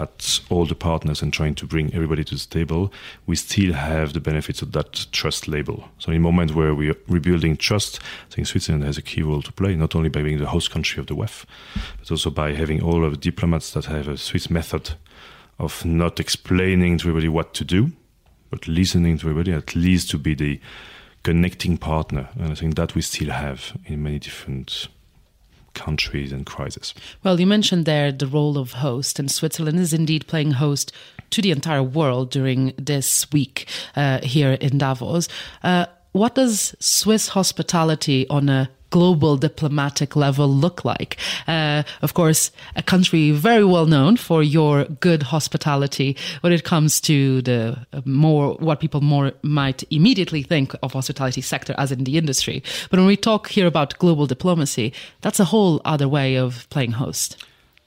at 0.00 0.40
all 0.48 0.64
the 0.64 0.74
partners 0.74 1.20
and 1.20 1.32
trying 1.32 1.54
to 1.56 1.66
bring 1.66 1.92
everybody 1.94 2.24
to 2.24 2.34
the 2.34 2.46
table, 2.48 2.92
we 3.26 3.36
still 3.36 3.74
have 3.74 4.12
the 4.12 4.20
benefits 4.20 4.62
of 4.62 4.72
that 4.72 5.06
trust 5.12 5.46
label. 5.46 5.88
So, 5.98 6.10
in 6.10 6.16
a 6.16 6.20
moment 6.20 6.54
where 6.54 6.74
we 6.74 6.90
are 6.90 6.96
rebuilding 7.06 7.56
trust, 7.56 8.00
I 8.30 8.34
think 8.34 8.46
Switzerland 8.46 8.84
has 8.84 8.96
a 8.96 9.02
key 9.02 9.22
role 9.22 9.42
to 9.42 9.52
play, 9.52 9.76
not 9.76 9.94
only 9.94 10.08
by 10.08 10.22
being 10.22 10.38
the 10.38 10.46
host 10.46 10.70
country 10.70 11.00
of 11.00 11.06
the 11.06 11.14
WEF, 11.14 11.44
but 11.98 12.10
also 12.10 12.30
by 12.30 12.54
having 12.54 12.82
all 12.82 13.04
of 13.04 13.12
the 13.12 13.18
diplomats 13.18 13.72
that 13.72 13.84
have 13.84 14.08
a 14.08 14.16
Swiss 14.16 14.50
method 14.50 14.92
of 15.58 15.84
not 15.84 16.18
explaining 16.18 16.98
to 16.98 17.08
everybody 17.08 17.28
what 17.28 17.52
to 17.54 17.64
do, 17.64 17.92
but 18.48 18.66
listening 18.66 19.18
to 19.18 19.28
everybody, 19.28 19.52
at 19.52 19.76
least 19.76 20.10
to 20.10 20.18
be 20.18 20.34
the 20.34 20.60
connecting 21.22 21.76
partner. 21.76 22.28
And 22.38 22.50
I 22.50 22.54
think 22.54 22.76
that 22.76 22.94
we 22.94 23.02
still 23.02 23.30
have 23.30 23.76
in 23.84 24.02
many 24.02 24.18
different 24.18 24.88
countries 25.74 26.32
in 26.32 26.44
crisis. 26.44 26.94
Well, 27.22 27.40
you 27.40 27.46
mentioned 27.46 27.84
there 27.84 28.12
the 28.12 28.26
role 28.26 28.58
of 28.58 28.72
host, 28.72 29.18
and 29.18 29.30
Switzerland 29.30 29.78
is 29.78 29.92
indeed 29.92 30.26
playing 30.26 30.52
host 30.52 30.92
to 31.30 31.42
the 31.42 31.50
entire 31.50 31.82
world 31.82 32.30
during 32.30 32.72
this 32.76 33.30
week 33.32 33.66
uh, 33.96 34.20
here 34.22 34.52
in 34.52 34.78
Davos. 34.78 35.28
Uh, 35.62 35.86
what 36.12 36.34
does 36.34 36.74
Swiss 36.80 37.28
hospitality 37.28 38.28
on 38.28 38.48
a 38.48 38.68
global 38.90 39.36
diplomatic 39.36 40.16
level 40.16 40.48
look 40.48 40.84
like? 40.84 41.16
Uh, 41.46 41.82
of 42.02 42.14
course, 42.14 42.50
a 42.76 42.82
country 42.82 43.30
very 43.30 43.64
well 43.64 43.86
known 43.86 44.16
for 44.16 44.42
your 44.42 44.84
good 44.84 45.22
hospitality 45.24 46.16
when 46.42 46.52
it 46.52 46.64
comes 46.64 47.00
to 47.00 47.42
the 47.42 47.86
more 48.04 48.54
what 48.54 48.80
people 48.80 49.00
more 49.00 49.32
might 49.42 49.82
immediately 49.90 50.42
think 50.42 50.74
of 50.82 50.92
hospitality 50.92 51.40
sector 51.40 51.74
as 51.78 51.92
in 51.92 52.04
the 52.04 52.18
industry. 52.18 52.62
But 52.90 52.98
when 52.98 53.06
we 53.06 53.16
talk 53.16 53.48
here 53.48 53.66
about 53.66 53.98
global 53.98 54.26
diplomacy, 54.26 54.92
that's 55.20 55.40
a 55.40 55.46
whole 55.46 55.80
other 55.84 56.08
way 56.08 56.36
of 56.36 56.68
playing 56.70 56.92
host. 56.92 57.44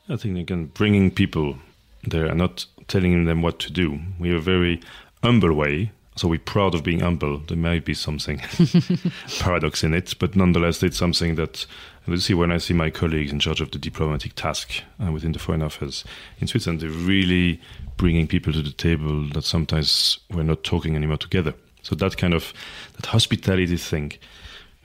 I 0.10 0.18
think 0.18 0.38
again, 0.38 0.72
bringing 0.74 1.12
people 1.12 1.58
there 2.04 2.26
and 2.26 2.38
not 2.38 2.66
telling 2.88 3.26
them 3.26 3.42
what 3.42 3.60
to 3.60 3.72
do. 3.72 4.00
We 4.20 4.30
have 4.30 4.40
a 4.40 4.42
very 4.42 4.82
humble 5.24 5.54
way 5.54 5.92
so 6.16 6.28
we're 6.28 6.40
proud 6.40 6.76
of 6.76 6.84
being 6.84 7.00
humble. 7.00 7.40
There 7.40 7.58
might 7.58 7.86
be 7.86 7.94
something 7.94 8.42
paradox 9.40 9.84
in 9.84 9.94
it, 9.94 10.16
but 10.20 10.36
nonetheless, 10.36 10.84
it's 10.84 10.98
something 10.98 11.36
that 11.36 11.66
you 12.08 12.18
see 12.18 12.34
when 12.34 12.52
I 12.52 12.58
see 12.58 12.74
my 12.74 12.90
colleagues 12.90 13.32
in 13.32 13.40
charge 13.40 13.62
of 13.62 13.72
the 13.72 13.80
diplomatic 13.80 14.36
task 14.36 14.84
uh, 15.04 15.12
within 15.12 15.32
the 15.32 15.40
Foreign 15.40 15.62
Office 15.62 16.04
in 16.40 16.48
Switzerland, 16.48 16.82
they're 16.82 16.90
really 16.90 17.62
bringing 17.98 18.28
people 18.28 18.54
to 18.54 18.62
the 18.62 18.72
table 18.72 19.28
that 19.30 19.44
sometimes 19.44 20.20
we're 20.32 20.44
not 20.44 20.64
talking 20.64 20.96
anymore 20.96 21.18
together. 21.18 21.54
So 21.82 21.96
that 21.96 22.18
kind 22.18 22.34
of 22.34 22.54
that 22.96 23.08
hospitality 23.08 23.78
thing 23.78 24.14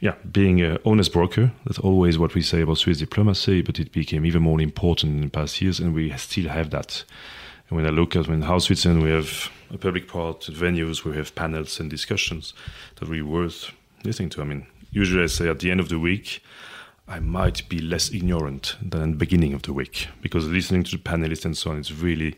yeah, 0.00 0.14
being 0.30 0.60
an 0.60 0.78
honest 0.84 1.12
broker. 1.12 1.50
That's 1.64 1.78
always 1.78 2.18
what 2.18 2.34
we 2.34 2.42
say 2.42 2.60
about 2.60 2.78
Swiss 2.78 2.98
diplomacy, 2.98 3.62
but 3.62 3.80
it 3.80 3.92
became 3.92 4.24
even 4.24 4.42
more 4.42 4.60
important 4.60 5.16
in 5.16 5.20
the 5.22 5.30
past 5.30 5.60
years, 5.60 5.80
and 5.80 5.92
we 5.92 6.10
still 6.16 6.48
have 6.48 6.70
that. 6.70 7.04
And 7.68 7.76
when 7.76 7.86
I 7.86 7.90
look 7.90 8.14
at 8.14 8.28
when 8.28 8.42
House 8.42 8.66
Switzerland, 8.66 9.02
we 9.02 9.10
have 9.10 9.50
a 9.70 9.78
public 9.78 10.08
part, 10.08 10.40
venues, 10.42 11.04
where 11.04 11.12
we 11.12 11.18
have 11.18 11.34
panels 11.34 11.80
and 11.80 11.90
discussions 11.90 12.54
that 12.96 13.08
really 13.08 13.22
worth 13.22 13.72
listening 14.04 14.30
to. 14.30 14.40
I 14.40 14.44
mean, 14.44 14.66
usually 14.90 15.24
I 15.24 15.26
say 15.26 15.48
at 15.48 15.60
the 15.60 15.70
end 15.70 15.80
of 15.80 15.88
the 15.88 15.98
week, 15.98 16.42
I 17.06 17.20
might 17.20 17.68
be 17.68 17.78
less 17.78 18.12
ignorant 18.12 18.76
than 18.82 19.02
at 19.02 19.10
the 19.10 19.16
beginning 19.16 19.54
of 19.54 19.62
the 19.62 19.72
week 19.72 20.08
because 20.20 20.46
listening 20.46 20.84
to 20.84 20.90
the 20.92 21.02
panelists 21.02 21.44
and 21.44 21.56
so 21.56 21.70
on, 21.70 21.78
it's 21.78 21.92
really, 21.92 22.36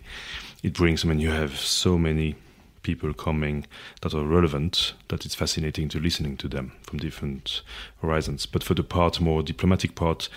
it 0.62 0.74
brings, 0.74 1.04
I 1.04 1.08
mean, 1.08 1.18
you 1.18 1.30
have 1.30 1.58
so 1.58 1.98
many 1.98 2.36
people 2.82 3.12
coming 3.12 3.66
that 4.00 4.14
are 4.14 4.24
relevant 4.24 4.94
that 5.08 5.26
it's 5.26 5.34
fascinating 5.34 5.88
to 5.88 6.00
listening 6.00 6.36
to 6.38 6.48
them 6.48 6.72
from 6.82 6.98
different 6.98 7.62
horizons. 8.00 8.46
But 8.46 8.62
for 8.62 8.74
the 8.74 8.82
part, 8.82 9.20
more 9.20 9.42
diplomatic 9.42 9.94
part, 9.94 10.28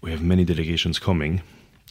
we 0.00 0.10
have 0.10 0.22
many 0.22 0.44
delegations 0.44 0.98
coming. 0.98 1.42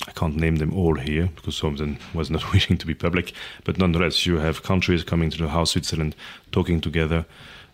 I 0.07 0.11
can't 0.11 0.35
name 0.35 0.57
them 0.57 0.73
all 0.73 0.95
here 0.95 1.29
because 1.35 1.55
some 1.55 1.73
of 1.73 1.77
them 1.77 1.97
was 2.13 2.29
not 2.29 2.51
wishing 2.53 2.77
to 2.77 2.85
be 2.85 2.93
public. 2.93 3.33
But 3.63 3.77
nonetheless, 3.77 4.25
you 4.25 4.37
have 4.37 4.63
countries 4.63 5.03
coming 5.03 5.29
to 5.29 5.37
the 5.37 5.49
House 5.49 5.71
Switzerland, 5.71 6.15
talking 6.51 6.81
together, 6.81 7.25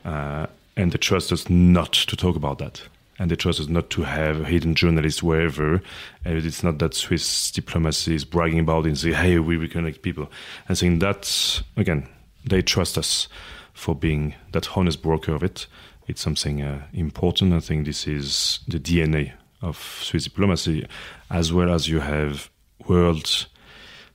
uh, 0.05 0.47
and 0.77 0.91
they 0.91 0.97
trust 0.97 1.31
us 1.31 1.49
not 1.49 1.93
to 1.93 2.15
talk 2.15 2.35
about 2.35 2.59
that. 2.59 2.83
And 3.19 3.29
they 3.29 3.35
trust 3.35 3.59
us 3.59 3.67
not 3.67 3.89
to 3.91 4.03
have 4.03 4.47
hidden 4.47 4.73
journalists 4.73 5.21
wherever. 5.21 5.81
And 6.25 6.37
it's 6.37 6.63
not 6.63 6.79
that 6.79 6.95
Swiss 6.95 7.51
diplomacy 7.51 8.15
is 8.15 8.25
bragging 8.25 8.59
about 8.59 8.85
it 8.85 8.89
and 8.89 8.97
say, 8.97 9.11
hey, 9.11 9.37
we 9.37 9.57
reconnect 9.57 10.01
people. 10.01 10.31
And 10.67 10.77
saying 10.77 10.99
that, 10.99 11.61
again, 11.77 12.07
they 12.43 12.63
trust 12.63 12.97
us 12.97 13.27
for 13.73 13.93
being 13.93 14.33
that 14.53 14.75
honest 14.75 15.03
broker 15.03 15.33
of 15.33 15.43
it. 15.43 15.67
It's 16.07 16.21
something 16.21 16.63
uh, 16.63 16.83
important. 16.93 17.53
I 17.53 17.59
think 17.59 17.85
this 17.85 18.07
is 18.07 18.59
the 18.67 18.79
DNA 18.79 19.33
of 19.61 19.77
Swiss 20.01 20.25
diplomacy, 20.25 20.87
as 21.29 21.53
well 21.53 21.71
as 21.71 21.87
you 21.87 21.99
have 21.99 22.49
world 22.87 23.47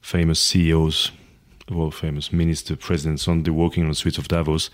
famous 0.00 0.40
CEOs, 0.40 1.12
world 1.70 1.94
famous 1.94 2.32
minister 2.32 2.76
presidents 2.76 3.26
on 3.26 3.42
the 3.42 3.52
working 3.52 3.82
on 3.82 3.88
the 3.88 3.94
streets 3.94 4.18
of 4.18 4.28
Davos, 4.28 4.70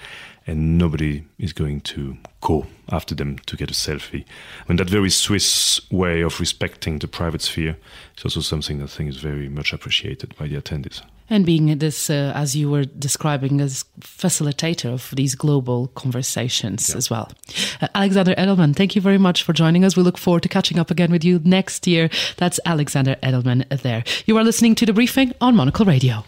and 0.46 0.76
nobody 0.76 1.24
is 1.38 1.52
going 1.52 1.80
to 1.80 2.16
go 2.40 2.66
after 2.90 3.14
them 3.14 3.38
to 3.46 3.56
get 3.56 3.70
a 3.70 3.74
selfie. 3.74 4.24
I 4.60 4.68
mean, 4.68 4.76
that 4.76 4.90
very 4.90 5.10
Swiss 5.10 5.80
way 5.90 6.20
of 6.22 6.40
respecting 6.40 6.98
the 6.98 7.08
private 7.08 7.42
sphere 7.42 7.76
is 8.16 8.24
also 8.24 8.40
something 8.40 8.78
that 8.78 8.84
I 8.84 8.88
think 8.88 9.08
is 9.10 9.16
very 9.16 9.48
much 9.48 9.72
appreciated 9.72 10.34
by 10.36 10.48
the 10.48 10.60
attendees. 10.60 11.02
And 11.30 11.46
being 11.46 11.78
this, 11.78 12.10
uh, 12.10 12.32
as 12.34 12.54
you 12.54 12.70
were 12.70 12.84
describing, 12.84 13.60
as 13.60 13.84
facilitator 14.00 14.92
of 14.92 15.12
these 15.16 15.34
global 15.34 15.88
conversations 15.88 16.90
yeah. 16.90 16.96
as 16.96 17.10
well. 17.10 17.30
Uh, 17.80 17.88
Alexandre 17.94 18.34
Edelmann, 18.34 18.76
thank 18.76 18.94
you 18.94 19.00
very 19.00 19.18
much 19.18 19.42
for 19.42 19.52
joining 19.52 19.84
us. 19.84 19.96
We 19.96 20.02
look 20.02 20.18
forward 20.18 20.42
to 20.42 20.48
catching 20.48 20.78
up 20.78 20.90
again 20.90 21.10
with 21.10 21.24
you 21.24 21.40
next 21.44 21.86
year. 21.86 22.10
That's 22.36 22.60
Alexandre 22.64 23.16
Edelmann 23.22 23.66
there. 23.82 24.04
You 24.26 24.36
are 24.38 24.44
listening 24.44 24.74
to 24.76 24.86
the 24.86 24.92
briefing 24.92 25.32
on 25.40 25.56
Monocle 25.56 25.86
Radio. 25.86 26.24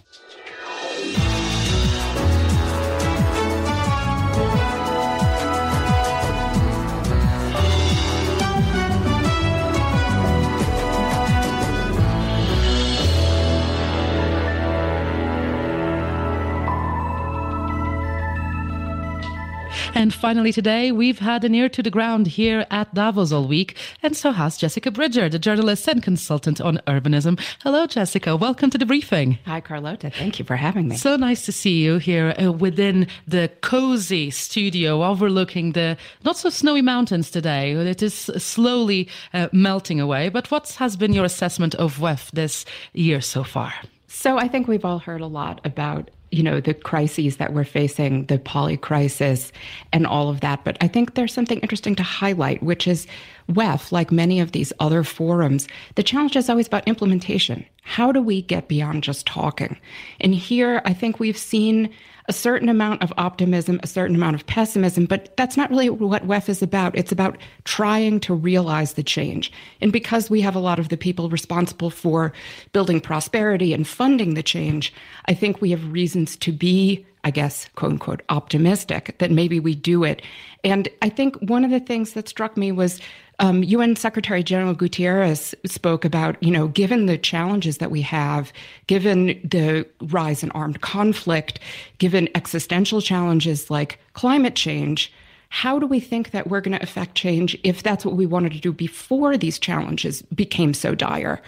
And 20.04 20.12
finally, 20.12 20.52
today, 20.52 20.92
we've 20.92 21.20
had 21.20 21.44
an 21.44 21.54
ear 21.54 21.70
to 21.70 21.82
the 21.82 21.88
ground 21.88 22.26
here 22.26 22.66
at 22.70 22.92
Davos 22.92 23.32
all 23.32 23.48
week, 23.48 23.74
and 24.02 24.14
so 24.14 24.32
has 24.32 24.58
Jessica 24.58 24.90
Bridger, 24.90 25.30
the 25.30 25.38
journalist 25.38 25.88
and 25.88 26.02
consultant 26.02 26.60
on 26.60 26.78
urbanism. 26.86 27.40
Hello, 27.62 27.86
Jessica. 27.86 28.36
Welcome 28.36 28.68
to 28.68 28.76
the 28.76 28.84
briefing. 28.84 29.38
Hi, 29.46 29.62
Carlota. 29.62 30.10
Thank 30.10 30.38
you 30.38 30.44
for 30.44 30.56
having 30.56 30.88
me. 30.88 30.98
So 30.98 31.16
nice 31.16 31.46
to 31.46 31.52
see 31.52 31.82
you 31.82 31.96
here 31.96 32.34
uh, 32.38 32.52
within 32.52 33.06
the 33.26 33.50
cozy 33.62 34.30
studio 34.30 35.02
overlooking 35.02 35.72
the 35.72 35.96
not 36.22 36.36
so 36.36 36.50
snowy 36.50 36.82
mountains 36.82 37.30
today. 37.30 37.72
It 37.72 38.02
is 38.02 38.14
slowly 38.14 39.08
uh, 39.32 39.48
melting 39.52 40.00
away. 40.00 40.28
But 40.28 40.50
what 40.50 40.68
has 40.72 40.98
been 40.98 41.14
your 41.14 41.24
assessment 41.24 41.74
of 41.76 41.96
WEF 41.96 42.30
this 42.32 42.66
year 42.92 43.22
so 43.22 43.42
far? 43.42 43.72
So 44.06 44.36
I 44.36 44.48
think 44.48 44.68
we've 44.68 44.84
all 44.84 44.98
heard 44.98 45.22
a 45.22 45.26
lot 45.26 45.62
about 45.64 46.10
you 46.34 46.42
know 46.42 46.60
the 46.60 46.74
crises 46.74 47.36
that 47.36 47.52
we're 47.52 47.64
facing 47.64 48.26
the 48.26 48.38
poly 48.38 48.76
crisis 48.76 49.52
and 49.92 50.06
all 50.06 50.28
of 50.28 50.40
that. 50.40 50.64
But 50.64 50.76
i 50.80 50.88
think 50.88 51.14
there's 51.14 51.32
something 51.32 51.60
interesting 51.60 51.94
to 51.96 52.02
highlight 52.02 52.62
which 52.62 52.86
is 52.86 53.06
wef 53.50 53.92
like 53.92 54.11
many 54.11 54.40
of 54.40 54.52
these 54.52 54.72
other 54.80 55.02
forums 55.02 55.68
the 55.94 56.02
challenge 56.02 56.37
is 56.37 56.48
always 56.48 56.66
about 56.66 56.87
implementation 56.88 57.64
how 57.83 58.11
do 58.11 58.20
we 58.20 58.42
get 58.42 58.68
beyond 58.68 59.02
just 59.02 59.26
talking 59.26 59.76
and 60.20 60.35
here 60.35 60.80
i 60.85 60.92
think 60.92 61.20
we've 61.20 61.38
seen 61.38 61.88
a 62.26 62.33
certain 62.33 62.68
amount 62.68 63.02
of 63.02 63.12
optimism, 63.18 63.78
a 63.83 63.87
certain 63.87 64.16
amount 64.16 64.35
of 64.35 64.46
pessimism, 64.46 65.04
but 65.04 65.37
that's 65.37 65.57
not 65.57 65.70
really 65.70 65.90
what 65.90 66.26
WEF 66.26 66.48
is 66.48 66.62
about. 66.62 66.96
It's 66.96 67.12
about 67.12 67.37
trying 67.64 68.18
to 68.20 68.35
realize 68.35 68.94
the 68.94 69.02
change. 69.02 69.52
And 69.80 69.92
because 69.92 70.30
we 70.30 70.40
have 70.40 70.57
a 70.57 70.61
lot 70.61 70.78
of 70.78 70.88
the 70.88 70.96
people 70.96 71.28
responsible 71.28 71.90
for 71.90 72.33
building 72.72 73.00
prosperity 73.00 73.74
and 73.74 73.87
funding 73.87 74.35
the 74.35 74.42
change, 74.42 74.92
I 75.26 75.35
think 75.35 75.61
we 75.61 75.70
have 75.70 75.92
reasons 75.92 76.37
to 76.37 76.52
be 76.52 77.04
I 77.26 77.30
guess, 77.30 77.70
quote 77.74 77.92
unquote, 77.92 78.22
optimistic 78.28 79.16
that 79.16 79.30
maybe 79.30 79.59
we 79.59 79.74
do 79.74 80.04
it. 80.04 80.20
And 80.62 80.90
I 81.00 81.09
think 81.09 81.37
one 81.37 81.64
of 81.64 81.70
the 81.70 81.80
things 81.80 82.12
that 82.12 82.28
struck 82.28 82.59
me 82.59 82.70
was 82.70 83.00
um, 83.38 83.62
UN 83.62 83.96
Secretary 83.96 84.42
General 84.42 84.74
Guterres 84.74 85.54
spoke 85.66 86.04
about, 86.04 86.40
you 86.42 86.50
know, 86.50 86.68
given 86.68 87.06
the 87.06 87.18
challenges 87.18 87.78
that 87.78 87.90
we 87.90 88.02
have, 88.02 88.52
given 88.86 89.26
the 89.42 89.86
rise 90.00 90.42
in 90.42 90.50
armed 90.52 90.80
conflict, 90.80 91.58
given 91.98 92.28
existential 92.34 93.00
challenges 93.00 93.70
like 93.70 93.98
climate 94.12 94.54
change, 94.54 95.12
how 95.48 95.78
do 95.78 95.86
we 95.86 96.00
think 96.00 96.32
that 96.32 96.48
we're 96.48 96.60
going 96.60 96.76
to 96.76 96.82
affect 96.82 97.14
change 97.14 97.56
if 97.62 97.82
that's 97.82 98.04
what 98.04 98.16
we 98.16 98.26
wanted 98.26 98.52
to 98.52 98.60
do 98.60 98.72
before 98.72 99.36
these 99.36 99.58
challenges 99.58 100.22
became 100.22 100.74
so 100.74 100.94
dire? 100.94 101.40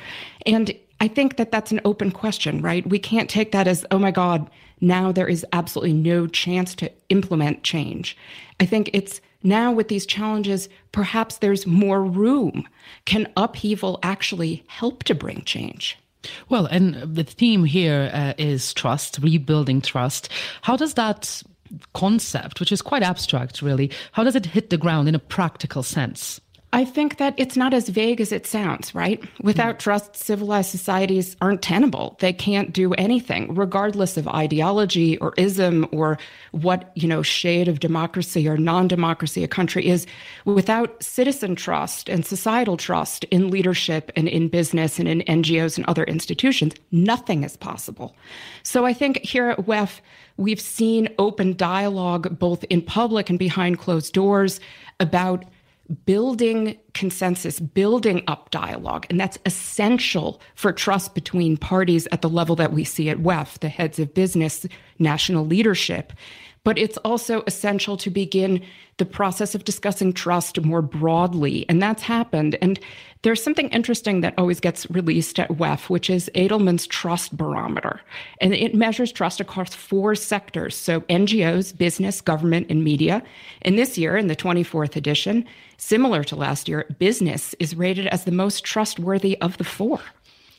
And 0.44 0.72
I 1.00 1.08
think 1.08 1.36
that 1.36 1.50
that's 1.50 1.72
an 1.72 1.80
open 1.84 2.10
question, 2.10 2.62
right? 2.62 2.86
We 2.88 2.98
can't 2.98 3.28
take 3.28 3.52
that 3.52 3.66
as, 3.66 3.84
oh 3.90 3.98
my 3.98 4.10
God, 4.10 4.48
now 4.80 5.12
there 5.12 5.28
is 5.28 5.44
absolutely 5.52 5.92
no 5.92 6.26
chance 6.26 6.74
to 6.76 6.90
implement 7.08 7.62
change. 7.62 8.16
I 8.60 8.66
think 8.66 8.90
it's 8.92 9.20
now, 9.46 9.72
with 9.72 9.88
these 9.88 10.06
challenges, 10.06 10.68
perhaps 10.92 11.38
there's 11.38 11.66
more 11.66 12.02
room. 12.02 12.68
Can 13.04 13.32
upheaval 13.36 13.98
actually 14.02 14.64
help 14.66 15.04
to 15.04 15.14
bring 15.14 15.42
change? 15.44 15.96
Well, 16.48 16.66
and 16.66 16.94
the 16.96 17.24
theme 17.24 17.64
here 17.64 18.10
uh, 18.12 18.34
is 18.36 18.74
trust, 18.74 19.18
rebuilding 19.22 19.80
trust. 19.80 20.28
How 20.62 20.76
does 20.76 20.94
that 20.94 21.42
concept, 21.94 22.60
which 22.60 22.72
is 22.72 22.82
quite 22.82 23.02
abstract, 23.02 23.62
really, 23.62 23.90
how 24.12 24.24
does 24.24 24.36
it 24.36 24.46
hit 24.46 24.70
the 24.70 24.78
ground 24.78 25.08
in 25.08 25.14
a 25.14 25.20
practical 25.20 25.82
sense? 25.82 26.40
I 26.72 26.84
think 26.84 27.18
that 27.18 27.34
it's 27.36 27.56
not 27.56 27.72
as 27.72 27.88
vague 27.88 28.20
as 28.20 28.32
it 28.32 28.46
sounds, 28.46 28.94
right? 28.94 29.22
Without 29.40 29.76
mm. 29.76 29.78
trust, 29.78 30.16
civilized 30.16 30.70
societies 30.70 31.36
aren't 31.40 31.62
tenable. 31.62 32.16
They 32.18 32.32
can't 32.32 32.72
do 32.72 32.92
anything, 32.94 33.54
regardless 33.54 34.16
of 34.16 34.26
ideology 34.26 35.16
or 35.18 35.32
ism 35.36 35.86
or 35.92 36.18
what, 36.50 36.90
you 36.96 37.06
know, 37.06 37.22
shade 37.22 37.68
of 37.68 37.80
democracy 37.80 38.48
or 38.48 38.56
non-democracy 38.56 39.44
a 39.44 39.48
country 39.48 39.86
is. 39.86 40.06
Without 40.44 41.00
citizen 41.02 41.54
trust 41.54 42.08
and 42.08 42.26
societal 42.26 42.76
trust 42.76 43.24
in 43.24 43.48
leadership 43.48 44.10
and 44.16 44.28
in 44.28 44.48
business 44.48 44.98
and 44.98 45.08
in 45.08 45.20
NGOs 45.22 45.76
and 45.76 45.86
other 45.86 46.04
institutions, 46.04 46.74
nothing 46.90 47.44
is 47.44 47.56
possible. 47.56 48.16
So 48.64 48.84
I 48.84 48.92
think 48.92 49.18
here 49.24 49.50
at 49.50 49.66
WEF, 49.66 50.00
we've 50.36 50.60
seen 50.60 51.08
open 51.18 51.56
dialogue 51.56 52.38
both 52.38 52.64
in 52.64 52.82
public 52.82 53.30
and 53.30 53.38
behind 53.38 53.78
closed 53.78 54.12
doors 54.12 54.60
about 54.98 55.44
building 56.04 56.78
consensus, 56.94 57.60
building 57.60 58.22
up 58.26 58.50
dialogue. 58.50 59.06
And 59.10 59.20
that's 59.20 59.38
essential 59.46 60.40
for 60.54 60.72
trust 60.72 61.14
between 61.14 61.56
parties 61.56 62.08
at 62.12 62.22
the 62.22 62.28
level 62.28 62.56
that 62.56 62.72
we 62.72 62.84
see 62.84 63.08
at 63.08 63.18
WEF, 63.18 63.58
the 63.60 63.68
heads 63.68 63.98
of 63.98 64.14
business, 64.14 64.66
national 64.98 65.46
leadership. 65.46 66.12
But 66.66 66.78
it's 66.78 66.96
also 66.98 67.44
essential 67.46 67.96
to 67.98 68.10
begin 68.10 68.60
the 68.96 69.04
process 69.04 69.54
of 69.54 69.62
discussing 69.62 70.12
trust 70.12 70.60
more 70.62 70.82
broadly. 70.82 71.64
And 71.68 71.80
that's 71.80 72.02
happened. 72.02 72.58
And 72.60 72.80
there's 73.22 73.40
something 73.40 73.68
interesting 73.68 74.20
that 74.22 74.34
always 74.36 74.58
gets 74.58 74.90
released 74.90 75.38
at 75.38 75.48
WEF, 75.50 75.88
which 75.88 76.10
is 76.10 76.28
Edelman's 76.34 76.88
Trust 76.88 77.36
Barometer. 77.36 78.00
And 78.40 78.52
it 78.52 78.74
measures 78.74 79.12
trust 79.12 79.40
across 79.40 79.76
four 79.76 80.16
sectors 80.16 80.74
so 80.74 81.02
NGOs, 81.02 81.78
business, 81.78 82.20
government, 82.20 82.66
and 82.68 82.82
media. 82.82 83.22
And 83.62 83.78
this 83.78 83.96
year, 83.96 84.16
in 84.16 84.26
the 84.26 84.34
24th 84.34 84.96
edition, 84.96 85.44
similar 85.76 86.24
to 86.24 86.34
last 86.34 86.68
year, 86.68 86.84
business 86.98 87.54
is 87.60 87.76
rated 87.76 88.08
as 88.08 88.24
the 88.24 88.32
most 88.32 88.64
trustworthy 88.64 89.40
of 89.40 89.56
the 89.58 89.64
four. 89.64 90.00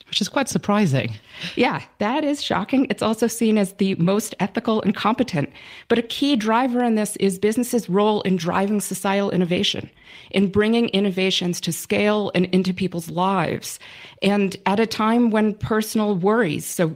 Which 0.07 0.21
is 0.21 0.29
quite 0.29 0.47
surprising. 0.49 1.13
Yeah, 1.55 1.83
that 1.99 2.23
is 2.23 2.41
shocking. 2.41 2.87
It's 2.89 3.03
also 3.03 3.27
seen 3.27 3.57
as 3.57 3.73
the 3.73 3.95
most 3.95 4.35
ethical 4.39 4.81
and 4.81 4.95
competent. 4.95 5.51
But 5.87 5.99
a 5.99 6.03
key 6.03 6.35
driver 6.35 6.83
in 6.83 6.95
this 6.95 7.15
is 7.17 7.37
businesses' 7.37 7.89
role 7.89 8.21
in 8.21 8.37
driving 8.37 8.79
societal 8.81 9.31
innovation, 9.31 9.89
in 10.31 10.49
bringing 10.49 10.89
innovations 10.89 11.59
to 11.61 11.73
scale 11.73 12.31
and 12.33 12.45
into 12.47 12.73
people's 12.73 13.09
lives. 13.09 13.79
And 14.21 14.55
at 14.65 14.79
a 14.79 14.87
time 14.87 15.29
when 15.29 15.53
personal 15.53 16.15
worries, 16.15 16.65
so 16.65 16.95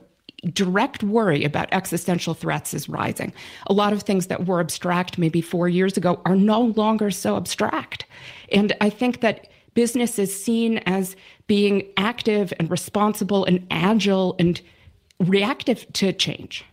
direct 0.54 1.04
worry 1.04 1.44
about 1.44 1.72
existential 1.72 2.34
threats 2.34 2.74
is 2.74 2.90
rising. 2.90 3.32
A 3.68 3.74
lot 3.74 3.94
of 3.94 4.02
things 4.02 4.28
that 4.28 4.48
were 4.48 4.60
abstract 4.60 5.18
maybe 5.18 5.42
four 5.42 5.70
years 5.70 5.98
ago 5.98 6.20
are 6.26 6.36
no 6.36 6.62
longer 6.62 7.12
so 7.12 7.38
abstract. 7.38 8.06
And 8.52 8.74
I 8.82 8.90
think 8.90 9.22
that 9.22 9.50
business 9.74 10.20
is 10.20 10.44
seen 10.44 10.80
as 10.80 11.16
being 11.52 11.84
active 11.98 12.54
and 12.60 12.72
responsible 12.72 13.44
and 13.44 13.68
agile 13.70 14.38
and 14.40 14.62
reactive 15.20 15.86
to 15.92 16.14
change. 16.14 16.64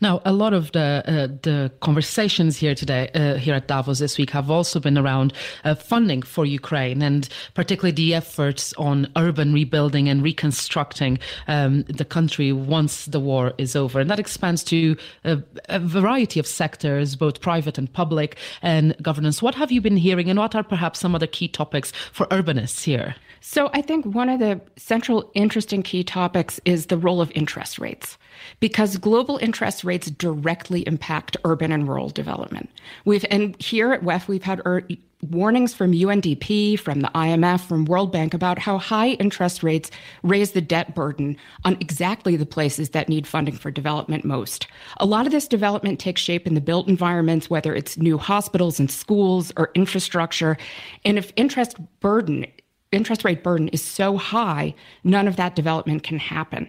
Now, 0.00 0.20
a 0.24 0.32
lot 0.32 0.52
of 0.52 0.72
the 0.72 1.02
uh, 1.06 1.26
the 1.42 1.70
conversations 1.80 2.56
here 2.56 2.74
today, 2.74 3.08
uh, 3.14 3.34
here 3.34 3.54
at 3.54 3.68
Davos 3.68 4.00
this 4.00 4.18
week, 4.18 4.30
have 4.30 4.50
also 4.50 4.80
been 4.80 4.98
around 4.98 5.32
uh, 5.64 5.74
funding 5.74 6.22
for 6.22 6.44
Ukraine, 6.44 7.02
and 7.02 7.28
particularly 7.54 7.92
the 7.92 8.14
efforts 8.14 8.72
on 8.74 9.10
urban 9.16 9.52
rebuilding 9.52 10.08
and 10.08 10.22
reconstructing 10.22 11.18
um, 11.46 11.82
the 11.84 12.04
country 12.04 12.52
once 12.52 13.06
the 13.06 13.20
war 13.20 13.52
is 13.58 13.76
over, 13.76 14.00
and 14.00 14.10
that 14.10 14.18
expands 14.18 14.64
to 14.64 14.96
a, 15.24 15.40
a, 15.68 15.78
variety 15.78 16.40
of 16.40 16.46
sectors, 16.46 17.14
both 17.14 17.40
private 17.40 17.78
and 17.78 17.92
public, 17.92 18.36
and 18.62 18.96
governance. 19.02 19.40
What 19.40 19.54
have 19.54 19.70
you 19.70 19.80
been 19.80 19.96
hearing, 19.96 20.28
and 20.28 20.38
what 20.38 20.54
are 20.54 20.64
perhaps 20.64 20.98
some 20.98 21.14
of 21.14 21.20
the 21.20 21.28
key 21.28 21.48
topics 21.48 21.92
for 22.12 22.26
urbanists 22.26 22.82
here? 22.82 23.14
So, 23.40 23.70
I 23.72 23.82
think 23.82 24.04
one 24.04 24.28
of 24.28 24.40
the 24.40 24.60
central, 24.76 25.30
interesting 25.34 25.82
key 25.82 26.02
topics 26.02 26.60
is 26.64 26.86
the 26.86 26.98
role 26.98 27.20
of 27.20 27.30
interest 27.34 27.78
rates 27.78 28.18
because 28.60 28.96
global 28.96 29.38
interest 29.38 29.84
rates 29.84 30.10
directly 30.10 30.86
impact 30.86 31.36
urban 31.44 31.72
and 31.72 31.88
rural 31.88 32.10
development. 32.10 32.70
We've 33.04 33.24
and 33.30 33.60
here 33.60 33.92
at 33.92 34.02
WEF 34.02 34.28
we've 34.28 34.42
had 34.42 34.60
er, 34.66 34.86
warnings 35.28 35.74
from 35.74 35.92
UNDP, 35.92 36.78
from 36.78 37.00
the 37.00 37.10
IMF, 37.14 37.60
from 37.60 37.84
World 37.84 38.10
Bank 38.10 38.32
about 38.32 38.58
how 38.58 38.78
high 38.78 39.10
interest 39.10 39.62
rates 39.62 39.90
raise 40.22 40.52
the 40.52 40.60
debt 40.60 40.94
burden 40.94 41.36
on 41.64 41.76
exactly 41.80 42.36
the 42.36 42.46
places 42.46 42.90
that 42.90 43.08
need 43.08 43.26
funding 43.26 43.56
for 43.56 43.70
development 43.70 44.24
most. 44.24 44.66
A 44.98 45.06
lot 45.06 45.26
of 45.26 45.32
this 45.32 45.46
development 45.46 46.00
takes 46.00 46.20
shape 46.20 46.46
in 46.46 46.54
the 46.54 46.60
built 46.60 46.88
environments, 46.88 47.50
whether 47.50 47.74
it's 47.74 47.98
new 47.98 48.16
hospitals 48.18 48.80
and 48.80 48.90
schools 48.90 49.52
or 49.56 49.70
infrastructure. 49.74 50.56
And 51.04 51.18
if 51.18 51.32
interest 51.36 51.76
burden 52.00 52.46
interest 52.92 53.24
rate 53.24 53.44
burden 53.44 53.68
is 53.68 53.82
so 53.82 54.16
high, 54.16 54.74
none 55.04 55.28
of 55.28 55.36
that 55.36 55.54
development 55.54 56.02
can 56.02 56.18
happen. 56.18 56.68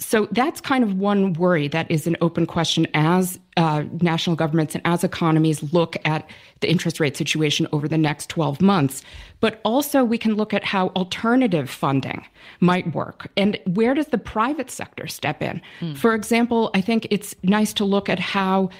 So 0.00 0.28
that's 0.32 0.62
kind 0.62 0.82
of 0.82 0.94
one 0.98 1.34
worry 1.34 1.68
that 1.68 1.88
is 1.90 2.06
an 2.06 2.16
open 2.22 2.46
question 2.46 2.86
as 2.94 3.38
uh, 3.58 3.84
national 4.00 4.34
governments 4.34 4.74
and 4.74 4.80
as 4.86 5.04
economies 5.04 5.62
look 5.74 5.96
at 6.06 6.28
the 6.60 6.70
interest 6.70 7.00
rate 7.00 7.18
situation 7.18 7.66
over 7.72 7.86
the 7.86 7.98
next 7.98 8.30
12 8.30 8.62
months. 8.62 9.02
But 9.40 9.60
also, 9.62 10.02
we 10.02 10.16
can 10.16 10.34
look 10.34 10.54
at 10.54 10.64
how 10.64 10.88
alternative 10.88 11.68
funding 11.68 12.26
might 12.60 12.94
work 12.94 13.30
and 13.36 13.58
where 13.66 13.92
does 13.92 14.06
the 14.06 14.18
private 14.18 14.70
sector 14.70 15.06
step 15.06 15.42
in? 15.42 15.60
Mm. 15.80 15.96
For 15.98 16.14
example, 16.14 16.70
I 16.74 16.80
think 16.80 17.06
it's 17.10 17.34
nice 17.42 17.74
to 17.74 17.84
look 17.84 18.08
at 18.08 18.18
how 18.18 18.70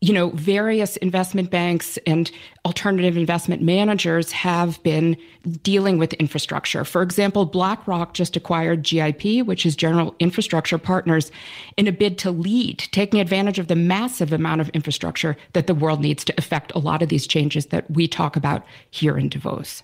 you 0.00 0.14
know, 0.14 0.30
various 0.30 0.96
investment 0.98 1.50
banks 1.50 1.98
and 2.06 2.30
alternative 2.64 3.18
investment 3.18 3.60
managers 3.60 4.32
have 4.32 4.82
been 4.82 5.16
dealing 5.62 5.98
with 5.98 6.14
infrastructure. 6.14 6.84
For 6.84 7.02
example, 7.02 7.44
BlackRock 7.44 8.14
just 8.14 8.34
acquired 8.34 8.82
GIP, 8.82 9.44
which 9.46 9.66
is 9.66 9.76
General 9.76 10.14
Infrastructure 10.18 10.78
Partners, 10.78 11.30
in 11.76 11.86
a 11.86 11.92
bid 11.92 12.16
to 12.18 12.30
lead, 12.30 12.78
taking 12.92 13.20
advantage 13.20 13.58
of 13.58 13.68
the 13.68 13.76
massive 13.76 14.32
amount 14.32 14.62
of 14.62 14.70
infrastructure 14.70 15.36
that 15.52 15.66
the 15.66 15.74
world 15.74 16.00
needs 16.00 16.24
to 16.24 16.34
affect 16.38 16.72
a 16.74 16.78
lot 16.78 17.02
of 17.02 17.10
these 17.10 17.26
changes 17.26 17.66
that 17.66 17.90
we 17.90 18.08
talk 18.08 18.36
about 18.36 18.64
here 18.90 19.18
in 19.18 19.28
Davos. 19.28 19.82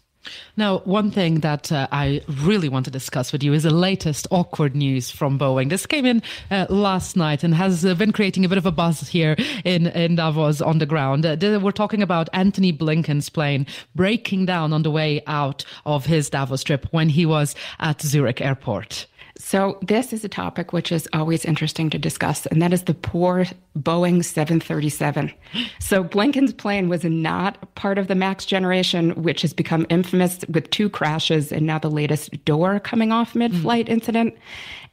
Now, 0.56 0.78
one 0.78 1.10
thing 1.10 1.40
that 1.40 1.70
uh, 1.70 1.88
I 1.92 2.22
really 2.28 2.68
want 2.68 2.84
to 2.86 2.90
discuss 2.90 3.32
with 3.32 3.42
you 3.42 3.52
is 3.52 3.64
the 3.64 3.70
latest 3.70 4.26
awkward 4.30 4.74
news 4.74 5.10
from 5.10 5.38
Boeing. 5.38 5.68
This 5.68 5.86
came 5.86 6.06
in 6.06 6.22
uh, 6.50 6.66
last 6.68 7.16
night 7.16 7.44
and 7.44 7.54
has 7.54 7.84
uh, 7.84 7.94
been 7.94 8.12
creating 8.12 8.44
a 8.44 8.48
bit 8.48 8.58
of 8.58 8.66
a 8.66 8.72
buzz 8.72 9.08
here 9.08 9.36
in, 9.64 9.88
in 9.88 10.16
Davos 10.16 10.60
on 10.60 10.78
the 10.78 10.86
ground. 10.86 11.26
Uh, 11.26 11.60
we're 11.62 11.72
talking 11.72 12.02
about 12.02 12.28
Antony 12.32 12.72
Blinken's 12.72 13.28
plane 13.28 13.66
breaking 13.94 14.46
down 14.46 14.72
on 14.72 14.82
the 14.82 14.90
way 14.90 15.22
out 15.26 15.64
of 15.84 16.06
his 16.06 16.30
Davos 16.30 16.64
trip 16.64 16.86
when 16.90 17.08
he 17.08 17.26
was 17.26 17.54
at 17.78 18.00
Zurich 18.00 18.40
Airport. 18.40 19.06
So, 19.38 19.79
this 19.83 20.14
is 20.14 20.25
a 20.25 20.31
topic 20.31 20.72
which 20.72 20.90
is 20.90 21.07
always 21.12 21.44
interesting 21.44 21.90
to 21.90 21.99
discuss, 21.99 22.46
and 22.46 22.62
that 22.62 22.72
is 22.72 22.85
the 22.85 22.94
poor 22.94 23.44
Boeing 23.79 24.25
737. 24.25 25.31
So, 25.79 26.03
Blinken's 26.03 26.55
plane 26.55 26.88
was 26.88 27.05
not 27.05 27.75
part 27.75 27.99
of 27.99 28.09
the 28.09 28.14
MAX 28.14 28.46
generation, 28.46 29.11
which 29.22 29.42
has 29.42 29.53
become 29.53 29.87
infamous 29.90 30.40
with 30.49 30.70
two 30.70 30.88
crashes 30.88 31.53
and 31.53 31.66
now 31.66 31.79
the 31.79 31.90
latest 31.90 32.44
door 32.46 32.81
coming 32.81 33.12
off 33.12 33.35
mid 33.35 33.55
flight 33.55 33.87
mm. 33.87 33.90
incident. 33.90 34.35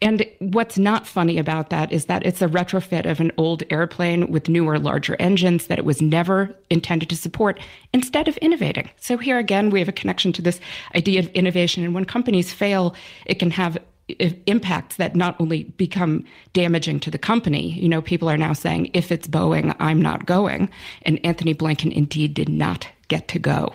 And 0.01 0.25
what's 0.39 0.77
not 0.77 1.07
funny 1.07 1.37
about 1.37 1.69
that 1.69 1.93
is 1.93 2.05
that 2.05 2.25
it's 2.25 2.41
a 2.41 2.47
retrofit 2.47 3.09
of 3.09 3.21
an 3.21 3.31
old 3.37 3.63
airplane 3.69 4.29
with 4.29 4.49
newer, 4.49 4.77
larger 4.77 5.15
engines 5.19 5.67
that 5.67 5.79
it 5.79 5.85
was 5.85 6.01
never 6.01 6.53
intended 6.69 7.09
to 7.11 7.15
support 7.15 7.61
instead 7.93 8.27
of 8.27 8.35
innovating. 8.37 8.89
So, 8.99 9.17
here 9.17 9.37
again, 9.37 9.69
we 9.69 9.79
have 9.79 9.87
a 9.87 9.93
connection 9.93 10.33
to 10.33 10.41
this 10.41 10.59
idea 10.95 11.21
of 11.21 11.27
innovation. 11.29 11.85
And 11.85 11.95
when 11.95 12.03
companies 12.03 12.51
fail, 12.51 12.93
it 13.25 13.39
can 13.39 13.51
have 13.51 13.77
impacts 14.19 14.97
that 14.97 15.15
not 15.15 15.35
only 15.39 15.63
become 15.63 16.25
damaging 16.53 16.99
to 17.01 17.11
the 17.11 17.17
company, 17.17 17.71
you 17.71 17.89
know, 17.89 18.01
people 18.01 18.29
are 18.29 18.37
now 18.37 18.53
saying, 18.53 18.89
if 18.93 19.11
it's 19.11 19.27
Boeing, 19.27 19.75
I'm 19.79 20.01
not 20.01 20.25
going. 20.25 20.69
And 21.03 21.19
Antony 21.25 21.53
Blinken 21.53 21.91
indeed 21.91 22.33
did 22.33 22.49
not 22.49 22.87
get 23.07 23.27
to 23.27 23.39
go. 23.39 23.73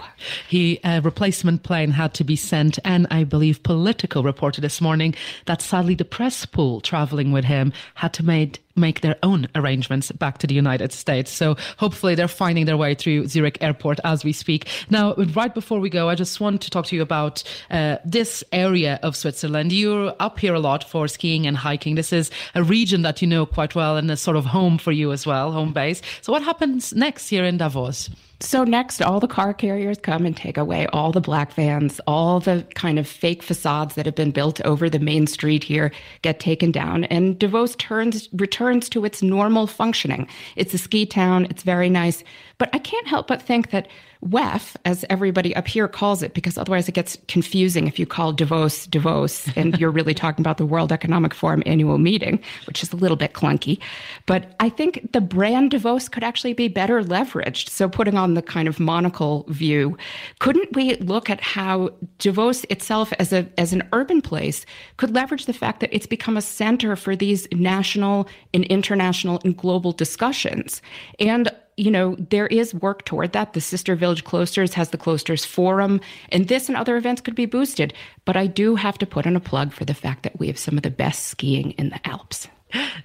He 0.49 0.81
a 0.83 1.01
replacement 1.01 1.63
plane 1.63 1.93
had 1.93 2.15
to 2.15 2.25
be 2.25 2.35
sent, 2.35 2.79
and 2.85 3.07
I 3.11 3.25
believe 3.25 3.63
Politico 3.63 4.23
reported 4.23 4.63
this 4.63 4.81
morning 4.81 5.15
that 5.45 5.63
sadly 5.63 5.95
the 5.95 6.05
press 6.05 6.47
pool 6.47 6.81
traveling 6.81 7.31
with 7.31 7.45
him 7.45 7.73
had 7.95 8.13
to 8.15 8.25
made 8.25 8.59
make 8.79 9.01
their 9.01 9.17
own 9.23 9.49
arrangements 9.55 10.13
back 10.13 10.39
to 10.39 10.47
the 10.47 10.55
United 10.55 10.93
States. 10.93 11.31
So 11.31 11.57
hopefully 11.77 12.15
they're 12.15 12.29
finding 12.29 12.67
their 12.67 12.77
way 12.77 12.95
through 12.95 13.27
Zurich 13.27 13.59
Airport 13.61 14.01
as 14.05 14.25
we 14.25 14.33
speak. 14.33 14.69
Now, 14.91 15.15
right 15.15 15.55
before 15.55 15.81
we 15.81 15.91
go, 15.91 16.09
I 16.09 16.15
just 16.15 16.41
want 16.41 16.63
to 16.63 16.71
talk 16.71 16.87
to 16.87 16.97
you 16.97 17.03
about 17.03 17.43
uh, 17.71 17.97
this 18.05 18.45
area 18.53 18.99
of 19.03 19.17
Switzerland. 19.17 19.73
You're 19.73 20.15
up 20.21 20.39
here 20.39 20.55
a 20.55 20.61
lot 20.61 20.85
for 20.85 21.09
skiing 21.09 21.47
and 21.47 21.57
hiking. 21.57 21.95
This 21.95 22.13
is 22.13 22.31
a 22.55 22.63
region 22.63 23.03
that 23.03 23.23
you 23.23 23.29
know 23.29 23.47
quite 23.47 23.75
well 23.75 23.97
and 23.97 24.11
a 24.11 24.17
sort 24.17 24.37
of 24.37 24.45
home 24.47 24.79
for 24.79 24.93
you 24.93 25.13
as 25.13 25.27
well, 25.27 25.53
home 25.53 25.73
base. 25.73 26.03
So 26.23 26.33
what 26.33 26.43
happens 26.43 26.93
next 26.95 27.29
here 27.29 27.45
in 27.45 27.59
Davos? 27.59 28.11
So 28.41 28.63
next, 28.63 29.03
all 29.03 29.19
the 29.19 29.27
car 29.27 29.53
carriers 29.53 29.99
come 29.99 30.25
and 30.25 30.37
take 30.37 30.57
away 30.57 30.87
all 30.93 31.11
the 31.11 31.21
black 31.21 31.53
vans, 31.55 32.01
all 32.07 32.39
the 32.39 32.65
kind 32.77 32.97
of 32.97 33.09
fake 33.09 33.43
facades 33.43 33.97
that 33.97 34.07
have 34.07 34.15
been 34.15 34.31
built 34.31 34.61
over 34.61 34.89
the 34.89 35.01
main 35.01 35.27
street 35.27 35.65
here 35.65 35.91
get 36.23 36.39
taken 36.39 36.71
down, 36.71 37.03
and 37.05 37.37
Davos 37.37 37.75
turns 37.77 38.29
returns 38.33 38.68
to 38.91 39.05
its 39.05 39.23
normal 39.23 39.67
functioning. 39.67 40.29
It's 40.57 40.75
a 40.75 40.79
ski 40.79 41.07
town. 41.07 41.47
It's 41.51 41.63
very 41.63 41.89
nice, 41.89 42.23
but 42.59 42.69
I 42.73 42.79
can't 42.79 43.07
help 43.07 43.29
but 43.29 43.41
think 43.41 43.71
that 43.71 43.89
WEF, 44.25 44.75
as 44.85 45.05
everybody 45.09 45.55
up 45.55 45.69
here 45.69 45.87
calls 45.87 46.25
it, 46.25 46.35
because 46.35 46.59
otherwise 46.59 46.89
it 46.89 46.93
gets 46.93 47.17
confusing 47.29 47.87
if 47.87 48.01
you 48.01 48.07
call 48.07 48.33
Davos 48.33 48.87
Davos 48.87 49.49
and 49.57 49.79
you're 49.79 49.93
really 49.93 50.15
talking 50.15 50.43
about 50.43 50.59
the 50.59 50.67
World 50.67 50.91
Economic 50.91 51.33
Forum 51.33 51.63
annual 51.67 51.99
meeting, 51.99 52.41
which 52.67 52.83
is 52.83 52.93
a 52.93 52.97
little 52.97 53.17
bit 53.17 53.33
clunky. 53.33 53.79
But 54.27 54.57
I 54.59 54.71
think 54.71 55.13
the 55.13 55.21
brand 55.21 55.71
Davos 55.71 56.09
could 56.09 56.25
actually 56.25 56.53
be 56.53 56.67
better 56.67 57.03
leveraged. 57.03 57.69
So, 57.69 57.89
putting 57.89 58.17
on 58.17 58.35
the 58.35 58.43
kind 58.43 58.67
of 58.67 58.81
monocle 58.81 59.45
view, 59.49 59.97
couldn't 60.41 60.75
we 60.75 60.97
look 60.97 61.31
at 61.31 61.41
how 61.41 61.91
Davos 62.19 62.65
itself, 62.65 63.13
as 63.21 63.33
a 63.33 63.47
as 63.57 63.73
an 63.73 63.89
urban 63.93 64.21
place, 64.21 64.67
could 64.97 65.15
leverage 65.15 65.47
the 65.47 65.53
fact 65.53 65.79
that 65.79 65.95
it's 65.95 66.07
become 66.07 66.37
a 66.37 66.43
center 66.43 66.97
for 66.97 67.15
these 67.15 67.47
national 67.53 68.29
and 68.53 68.65
international 68.65 69.41
and 69.45 69.57
global 69.57 69.93
discussions 69.93 70.83
and 71.21 71.51
you 71.79 71.91
know, 71.91 72.17
there 72.19 72.49
is 72.49 72.75
work 72.75 73.05
toward 73.05 73.33
that. 73.33 73.53
The 73.53 73.61
Sister 73.61 73.95
Village 73.95 74.25
Klosters 74.25 74.75
has 74.75 74.91
the 74.91 74.99
Klosters 74.99 75.47
Forum, 75.47 76.01
and 76.31 76.49
this 76.49 76.69
and 76.69 76.77
other 76.77 76.97
events 76.97 77.21
could 77.21 77.35
be 77.35 77.47
boosted. 77.47 77.95
But 78.25 78.37
I 78.37 78.47
do 78.47 78.75
have 78.75 78.99
to 78.99 79.07
put 79.07 79.27
in 79.27 79.37
a 79.37 79.41
plug 79.41 79.73
for 79.73 79.85
the 79.85 79.95
fact 79.95 80.25
that 80.25 80.39
we 80.39 80.49
have 80.49 80.59
some 80.59 80.77
of 80.77 80.83
the 80.83 80.91
best 80.91 81.27
skiing 81.27 81.71
in 81.73 81.91
the 81.91 82.07
Alps. 82.07 82.49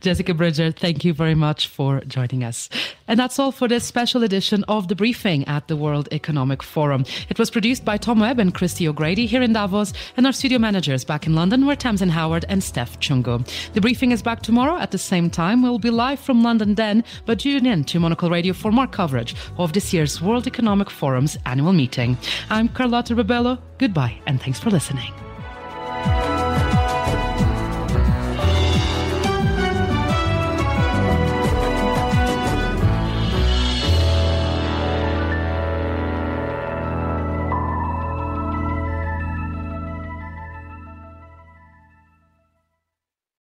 Jessica 0.02 0.34
Bridger, 0.34 0.71
thank 0.71 1.06
you 1.06 1.13
very 1.13 1.36
much 1.36 1.67
for 1.67 2.02
joining 2.02 2.43
us. 2.43 2.69
And 3.08 3.19
that's 3.19 3.39
all 3.39 3.52
for 3.52 3.67
this 3.67 3.86
special 3.86 4.23
edition 4.23 4.63
of 4.65 4.88
The 4.88 4.95
Briefing 4.95 5.47
at 5.47 5.67
the 5.67 5.78
World 5.78 6.10
Economic 6.12 6.62
Forum. 6.62 7.06
It 7.30 7.39
was 7.39 7.49
produced 7.49 7.86
by 7.86 7.97
Tom 7.97 8.19
Webb 8.19 8.39
and 8.39 8.54
Christy 8.54 8.88
O'Grady 8.88 9.26
here 9.26 9.41
in 9.41 9.54
Davos, 9.54 9.93
and 10.17 10.26
our 10.26 10.34
studio 10.34 10.60
managers 10.60 11.06
back 11.06 11.26
in 11.26 11.36
London 11.36 11.65
were 11.65 11.76
Tamsin 11.76 12.10
Howard 12.10 12.45
and 12.49 12.63
Steph 12.63 12.99
Chungo. 12.99 13.47
The 13.73 13.82
Briefing 13.82 14.12
is 14.12 14.21
back 14.21 14.41
tomorrow 14.41 14.78
at 14.78 14.91
the 14.91 14.97
same 14.97 15.30
time. 15.30 15.62
We'll 15.62 15.80
be 15.80 15.89
live 15.89 16.19
from 16.19 16.43
London 16.43 16.76
then, 16.76 17.04
but 17.26 17.39
tune 17.39 17.65
in 17.65 17.84
to 17.86 17.99
Monocle 17.99 18.30
Radio 18.30 18.54
for 18.54 18.71
more 18.71 18.88
coverage 18.88 19.36
of 19.58 19.73
this 19.73 19.93
year's 19.93 20.21
World 20.21 20.47
Economic 20.47 20.89
Forum's 20.89 21.38
annual 21.45 21.73
meeting. 21.73 22.17
I'm 22.49 22.70
Carlota 22.70 23.16
Rebelo. 23.16 23.59
Goodbye, 23.78 24.20
and 24.26 24.41
thanks 24.41 24.59
for 24.59 24.70
listening. 24.70 25.14